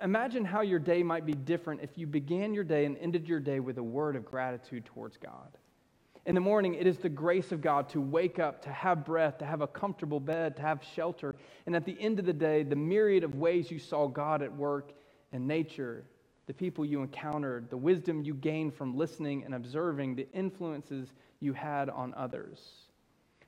imagine 0.03 0.45
how 0.45 0.63
your 0.63 0.81
day 0.81 1.05
might 1.05 1.25
be 1.25 1.35
different 1.35 1.81
if 1.81 1.97
you 1.97 2.09
began 2.09 2.53
your 2.53 2.65
day 2.65 2.87
and 2.87 2.99
ended 2.99 3.29
your 3.29 3.39
day 3.39 3.61
with 3.61 3.79
a 3.79 3.85
word 3.85 4.17
of 4.17 4.25
gratitude 4.25 4.85
towards 4.85 5.17
God. 5.17 5.57
In 6.27 6.35
the 6.35 6.41
morning, 6.41 6.75
it 6.75 6.87
is 6.87 6.97
the 6.99 7.09
grace 7.11 7.53
of 7.53 7.61
God 7.61 7.89
to 7.91 8.01
wake 8.01 8.39
up, 8.39 8.63
to 8.63 8.71
have 8.71 9.05
breath, 9.05 9.37
to 9.39 9.45
have 9.45 9.61
a 9.61 9.67
comfortable 9.67 10.21
bed, 10.21 10.57
to 10.57 10.63
have 10.63 10.83
shelter. 10.95 11.35
And 11.67 11.77
at 11.77 11.85
the 11.85 12.01
end 12.01 12.19
of 12.19 12.25
the 12.25 12.33
day, 12.33 12.63
the 12.63 12.77
myriad 12.77 13.25
of 13.25 13.35
ways 13.35 13.71
you 13.71 13.79
saw 13.79 14.07
God 14.07 14.41
at 14.41 14.55
work 14.55 14.93
in 15.33 15.47
nature, 15.47 16.05
the 16.47 16.55
people 16.55 16.85
you 16.85 17.03
encountered, 17.03 17.69
the 17.69 17.77
wisdom 17.77 18.23
you 18.23 18.33
gained 18.33 18.75
from 18.75 18.97
listening 18.97 19.45
and 19.45 19.55
observing, 19.55 20.15
the 20.15 20.27
influences 20.33 21.13
you 21.41 21.53
had 21.53 21.91
on 21.91 22.15
others. 22.15 22.89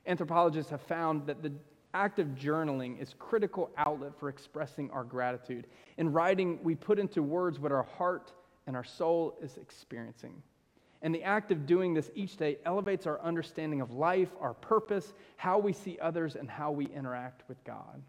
Anthropologists 0.05 0.69
have 0.69 0.81
found 0.81 1.25
that 1.25 1.41
the 1.41 1.51
act 1.95 2.19
of 2.19 2.27
journaling 2.27 3.01
is 3.01 3.15
critical 3.17 3.71
outlet 3.77 4.11
for 4.19 4.29
expressing 4.29 4.91
our 4.91 5.03
gratitude. 5.03 5.65
In 5.97 6.11
writing, 6.13 6.59
we 6.61 6.75
put 6.75 6.99
into 6.99 7.23
words 7.23 7.59
what 7.59 7.71
our 7.71 7.83
heart 7.83 8.33
and 8.67 8.75
our 8.75 8.83
soul 8.83 9.35
is 9.41 9.57
experiencing. 9.57 10.43
And 11.01 11.13
the 11.13 11.23
act 11.23 11.51
of 11.51 11.65
doing 11.65 11.93
this 11.93 12.09
each 12.15 12.37
day 12.37 12.57
elevates 12.65 13.05
our 13.05 13.21
understanding 13.21 13.81
of 13.81 13.91
life, 13.91 14.29
our 14.39 14.53
purpose, 14.53 15.13
how 15.35 15.59
we 15.59 15.73
see 15.73 15.97
others, 16.01 16.35
and 16.35 16.49
how 16.49 16.71
we 16.71 16.85
interact 16.87 17.43
with 17.47 17.63
God. 17.63 18.01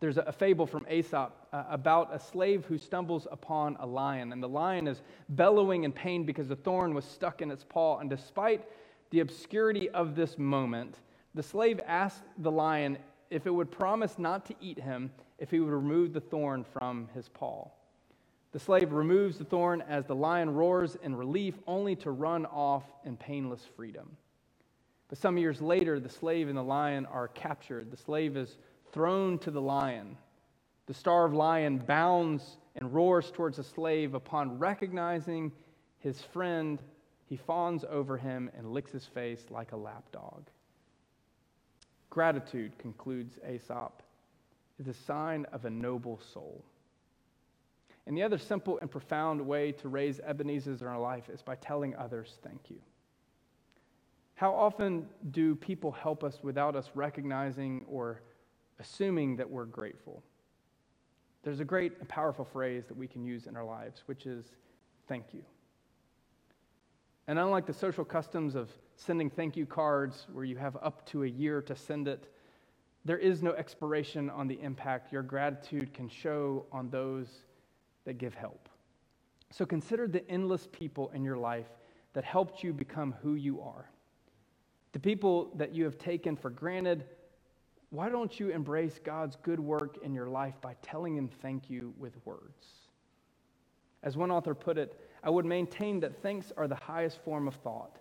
There's 0.00 0.16
a, 0.16 0.32
fable 0.32 0.66
from 0.66 0.84
Aesop 0.90 1.46
uh, 1.52 1.64
about 1.70 2.12
a 2.12 2.18
slave 2.18 2.64
who 2.64 2.76
stumbles 2.76 3.28
upon 3.30 3.76
a 3.78 3.86
lion, 3.86 4.32
and 4.32 4.42
the 4.42 4.48
lion 4.48 4.88
is 4.88 5.02
bellowing 5.28 5.84
in 5.84 5.92
pain 5.92 6.24
because 6.24 6.50
a 6.50 6.56
thorn 6.56 6.92
was 6.92 7.04
stuck 7.04 7.40
in 7.40 7.52
its 7.52 7.62
paw. 7.62 7.98
And 7.98 8.10
despite 8.10 8.64
the 9.10 9.20
obscurity 9.20 9.88
of 9.90 10.16
this 10.16 10.38
moment, 10.38 10.96
the 11.34 11.42
slave 11.42 11.80
asked 11.86 12.24
the 12.38 12.50
lion 12.50 12.98
if 13.30 13.46
it 13.46 13.54
would 13.54 13.70
promise 13.70 14.18
not 14.18 14.44
to 14.46 14.54
eat 14.60 14.78
him 14.78 15.10
if 15.38 15.50
he 15.50 15.60
would 15.60 15.72
remove 15.72 16.12
the 16.12 16.20
thorn 16.20 16.64
from 16.64 17.08
his 17.14 17.28
paw. 17.28 17.68
The 18.52 18.58
slave 18.58 18.92
removes 18.92 19.38
the 19.38 19.44
thorn 19.44 19.82
as 19.82 20.06
the 20.06 20.14
lion 20.14 20.54
roars 20.54 20.96
in 21.02 21.16
relief, 21.16 21.54
only 21.66 21.96
to 21.96 22.10
run 22.10 22.44
off 22.46 22.84
in 23.04 23.16
painless 23.16 23.66
freedom. 23.76 24.16
But 25.08 25.18
some 25.18 25.38
years 25.38 25.60
later, 25.60 25.98
the 25.98 26.08
slave 26.08 26.48
and 26.48 26.56
the 26.56 26.62
lion 26.62 27.06
are 27.06 27.28
captured. 27.28 27.90
The 27.90 27.96
slave 27.96 28.36
is 28.36 28.58
thrown 28.92 29.38
to 29.40 29.50
the 29.50 29.60
lion. 29.60 30.16
The 30.86 30.94
starved 30.94 31.34
lion 31.34 31.78
bounds 31.78 32.58
and 32.76 32.92
roars 32.92 33.30
towards 33.30 33.56
the 33.56 33.64
slave. 33.64 34.14
Upon 34.14 34.58
recognizing 34.58 35.52
his 35.98 36.20
friend, 36.20 36.82
he 37.24 37.36
fawns 37.36 37.84
over 37.88 38.18
him 38.18 38.50
and 38.56 38.72
licks 38.72 38.92
his 38.92 39.06
face 39.06 39.46
like 39.48 39.72
a 39.72 39.76
lapdog. 39.76 40.48
Gratitude, 42.10 42.76
concludes 42.76 43.38
Aesop, 43.48 44.02
is 44.78 44.88
a 44.88 44.94
sign 44.94 45.46
of 45.52 45.64
a 45.64 45.70
noble 45.70 46.20
soul. 46.34 46.62
And 48.06 48.16
the 48.16 48.22
other 48.22 48.38
simple 48.38 48.78
and 48.80 48.90
profound 48.90 49.40
way 49.40 49.72
to 49.72 49.88
raise 49.88 50.20
Ebenezer's 50.20 50.82
in 50.82 50.88
our 50.88 50.98
life 50.98 51.28
is 51.28 51.42
by 51.42 51.54
telling 51.56 51.94
others 51.94 52.38
thank 52.42 52.68
you. 52.68 52.78
How 54.34 54.52
often 54.52 55.06
do 55.30 55.54
people 55.54 55.92
help 55.92 56.24
us 56.24 56.40
without 56.42 56.74
us 56.74 56.90
recognizing 56.94 57.84
or 57.88 58.22
assuming 58.80 59.36
that 59.36 59.48
we're 59.48 59.66
grateful? 59.66 60.22
There's 61.44 61.60
a 61.60 61.64
great 61.64 61.92
and 62.00 62.08
powerful 62.08 62.44
phrase 62.44 62.86
that 62.86 62.96
we 62.96 63.06
can 63.06 63.24
use 63.24 63.46
in 63.46 63.56
our 63.56 63.64
lives, 63.64 64.02
which 64.06 64.26
is 64.26 64.46
thank 65.06 65.26
you. 65.32 65.42
And 67.28 67.38
unlike 67.38 67.66
the 67.66 67.72
social 67.72 68.04
customs 68.04 68.56
of 68.56 68.70
sending 68.96 69.30
thank 69.30 69.56
you 69.56 69.64
cards 69.64 70.26
where 70.32 70.44
you 70.44 70.56
have 70.56 70.76
up 70.82 71.06
to 71.06 71.22
a 71.22 71.26
year 71.26 71.62
to 71.62 71.76
send 71.76 72.08
it, 72.08 72.32
there 73.04 73.18
is 73.18 73.42
no 73.42 73.52
expiration 73.52 74.28
on 74.30 74.48
the 74.48 74.60
impact 74.60 75.12
your 75.12 75.22
gratitude 75.22 75.92
can 75.92 76.08
show 76.08 76.66
on 76.72 76.90
those 76.90 77.28
that 78.04 78.18
give 78.18 78.34
help. 78.34 78.68
So 79.50 79.66
consider 79.66 80.08
the 80.08 80.28
endless 80.30 80.68
people 80.72 81.10
in 81.14 81.24
your 81.24 81.36
life 81.36 81.66
that 82.14 82.24
helped 82.24 82.62
you 82.62 82.72
become 82.72 83.14
who 83.22 83.34
you 83.34 83.60
are. 83.60 83.90
The 84.92 84.98
people 84.98 85.52
that 85.56 85.74
you 85.74 85.84
have 85.84 85.98
taken 85.98 86.36
for 86.36 86.50
granted, 86.50 87.04
why 87.90 88.08
don't 88.08 88.38
you 88.38 88.50
embrace 88.50 88.98
God's 89.02 89.36
good 89.42 89.60
work 89.60 89.98
in 90.02 90.14
your 90.14 90.28
life 90.28 90.54
by 90.60 90.74
telling 90.82 91.16
Him 91.16 91.28
thank 91.28 91.70
you 91.70 91.94
with 91.98 92.14
words? 92.24 92.66
As 94.02 94.16
one 94.16 94.30
author 94.30 94.54
put 94.54 94.78
it, 94.78 94.98
I 95.22 95.30
would 95.30 95.44
maintain 95.44 96.00
that 96.00 96.22
thanks 96.22 96.52
are 96.56 96.66
the 96.66 96.74
highest 96.74 97.22
form 97.22 97.46
of 97.46 97.54
thought, 97.56 97.98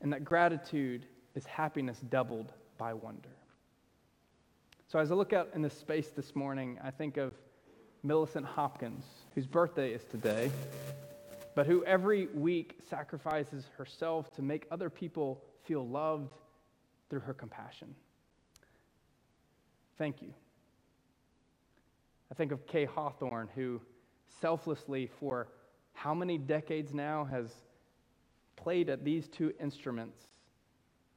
and 0.00 0.12
that 0.12 0.24
gratitude 0.24 1.06
is 1.34 1.44
happiness 1.44 1.98
doubled 2.08 2.52
by 2.78 2.94
wonder. 2.94 3.36
So, 4.88 4.98
as 4.98 5.10
I 5.10 5.14
look 5.14 5.32
out 5.32 5.50
in 5.54 5.62
the 5.62 5.70
space 5.70 6.08
this 6.10 6.34
morning, 6.34 6.78
I 6.82 6.90
think 6.90 7.16
of 7.16 7.34
Millicent 8.02 8.44
Hopkins, 8.44 9.04
whose 9.34 9.46
birthday 9.46 9.92
is 9.92 10.04
today, 10.04 10.50
but 11.54 11.66
who 11.66 11.84
every 11.84 12.26
week 12.28 12.78
sacrifices 12.88 13.64
herself 13.76 14.30
to 14.32 14.42
make 14.42 14.66
other 14.70 14.90
people 14.90 15.42
feel 15.64 15.86
loved 15.86 16.32
through 17.08 17.20
her 17.20 17.34
compassion. 17.34 17.94
Thank 19.98 20.22
you. 20.22 20.32
I 22.30 22.34
think 22.34 22.50
of 22.50 22.66
Kay 22.66 22.86
Hawthorne, 22.86 23.48
who 23.54 23.80
selflessly, 24.40 25.08
for 25.20 25.48
how 25.92 26.14
many 26.14 26.38
decades 26.38 26.92
now, 26.94 27.24
has 27.26 27.52
played 28.56 28.88
at 28.88 29.04
these 29.04 29.28
two 29.28 29.52
instruments 29.60 30.18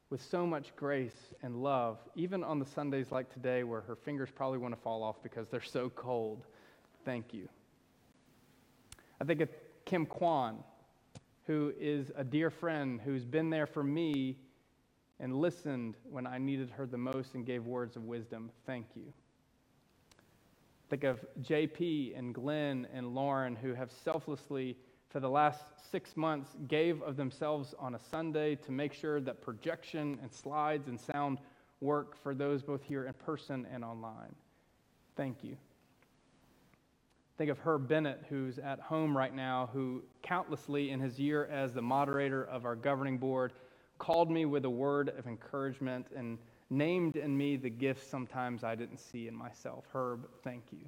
with 0.10 0.22
so 0.22 0.46
much 0.46 0.76
grace 0.76 1.34
and 1.42 1.64
love, 1.64 1.98
even 2.16 2.44
on 2.44 2.60
the 2.60 2.66
Sundays 2.66 3.12
like 3.12 3.32
today, 3.34 3.64
where 3.64 3.82
her 3.82 3.96
fingers 3.96 4.30
probably 4.30 4.60
want 4.60 4.76
to 4.76 4.80
fall 4.82 5.02
off 5.02 5.24
because 5.24 5.48
they're 5.48 5.62
so 5.62 5.90
cold 5.90 6.46
thank 7.06 7.34
you. 7.34 7.48
I 9.22 9.24
think 9.24 9.42
of 9.42 9.50
Kim 9.86 10.06
Kwan, 10.06 10.64
who 11.46 11.72
is 11.80 12.12
a 12.16 12.24
dear 12.24 12.50
friend 12.50 13.00
who's 13.00 13.24
been 13.24 13.50
there 13.50 13.68
for 13.68 13.84
me 13.84 14.38
and 15.20 15.34
listened 15.34 15.96
when 16.10 16.28
I 16.28 16.38
needed 16.38 16.70
her 16.72 16.86
the 16.86 16.98
most 16.98 17.36
and 17.36 17.46
gave 17.46 17.66
words 17.66 17.96
of 17.96 18.04
wisdom. 18.04 18.52
Thank 18.66 18.88
you. 18.96 19.14
Think 20.90 21.04
of 21.04 21.26
JP 21.42 22.18
and 22.18 22.34
Glenn 22.34 22.88
and 22.94 23.16
Lauren, 23.16 23.56
who 23.56 23.74
have 23.74 23.92
selflessly, 23.92 24.78
for 25.10 25.20
the 25.20 25.30
last 25.30 25.64
six 25.90 26.18
months, 26.18 26.56
gave 26.68 27.02
of 27.02 27.16
themselves 27.16 27.74
on 27.80 27.96
a 27.96 28.00
Sunday 28.00 28.56
to 28.56 28.72
make 28.72 28.94
sure 28.94 29.22
that 29.22 29.42
projection 29.42 30.20
and 30.22 30.32
slides 30.32 30.88
and 30.88 31.00
sound 31.00 31.40
work 31.80 32.22
for 32.22 32.36
those 32.36 32.62
both 32.62 32.84
here 32.84 33.06
in 33.06 33.14
person 33.14 33.66
and 33.72 33.84
online. 33.84 34.36
Thank 35.16 35.44
you. 35.44 35.56
Think 37.38 37.52
of 37.52 37.60
Herb 37.60 37.90
Bennett, 37.90 38.24
who's 38.30 38.60
at 38.60 38.80
home 38.80 39.16
right 39.16 39.34
now, 39.34 39.70
who 39.74 40.04
countlessly 40.24 40.92
in 40.92 41.02
his 41.02 41.20
year 41.20 41.46
as 41.46 41.74
the 41.74 41.82
moderator 41.82 42.46
of 42.46 42.64
our 42.66 42.76
governing 42.76 43.18
board 43.18 43.52
called 43.98 44.32
me 44.32 44.46
with 44.46 44.64
a 44.66 44.70
word 44.70 45.10
of 45.18 45.28
encouragement 45.28 46.08
and 46.16 46.38
named 46.70 47.18
in 47.18 47.38
me 47.38 47.58
the 47.58 47.70
gifts 47.70 48.08
sometimes 48.08 48.64
I 48.64 48.76
didn't 48.76 49.00
see 49.00 49.28
in 49.28 49.36
myself. 49.36 49.86
Herb, 49.94 50.28
thank 50.44 50.64
you. 50.72 50.88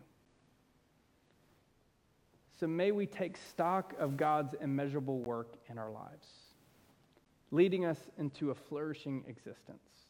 So 2.60 2.66
may 2.66 2.92
we 2.92 3.06
take 3.06 3.38
stock 3.38 3.94
of 4.00 4.18
God's 4.18 4.56
immeasurable 4.60 5.20
work 5.20 5.58
in 5.70 5.78
our 5.78 5.92
lives, 5.92 6.28
leading 7.52 7.86
us 7.86 8.00
into 8.18 8.52
a 8.52 8.56
flourishing 8.56 9.24
existence. 9.28 10.08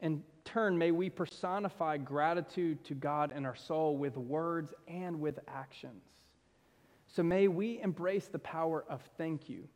In 0.00 0.24
turn, 0.44 0.76
may 0.76 0.90
we 0.90 1.10
personify 1.10 1.96
gratitude 1.96 2.84
to 2.84 2.94
God 2.94 3.32
in 3.32 3.44
our 3.44 3.56
soul 3.56 3.96
with 3.96 4.16
words 4.16 4.72
and 4.88 5.20
with 5.20 5.38
actions. 5.48 6.02
So 7.06 7.22
may 7.22 7.48
we 7.48 7.80
embrace 7.82 8.28
the 8.28 8.38
power 8.38 8.84
of 8.88 9.02
thank 9.18 9.48
you, 9.48 9.68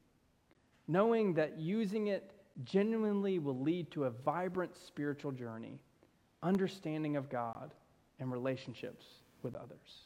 knowing 0.89 1.35
that 1.35 1.59
using 1.59 2.07
it 2.07 2.33
genuinely 2.65 3.39
will 3.39 3.61
lead 3.61 3.91
to 3.91 4.05
a 4.05 4.11
vibrant 4.11 4.77
spiritual 4.77 5.33
journey, 5.33 5.79
understanding 6.43 7.17
of 7.17 7.29
God, 7.29 7.75
and 8.19 8.33
relationships 8.33 9.05
with 9.43 9.55
others. 9.55 10.06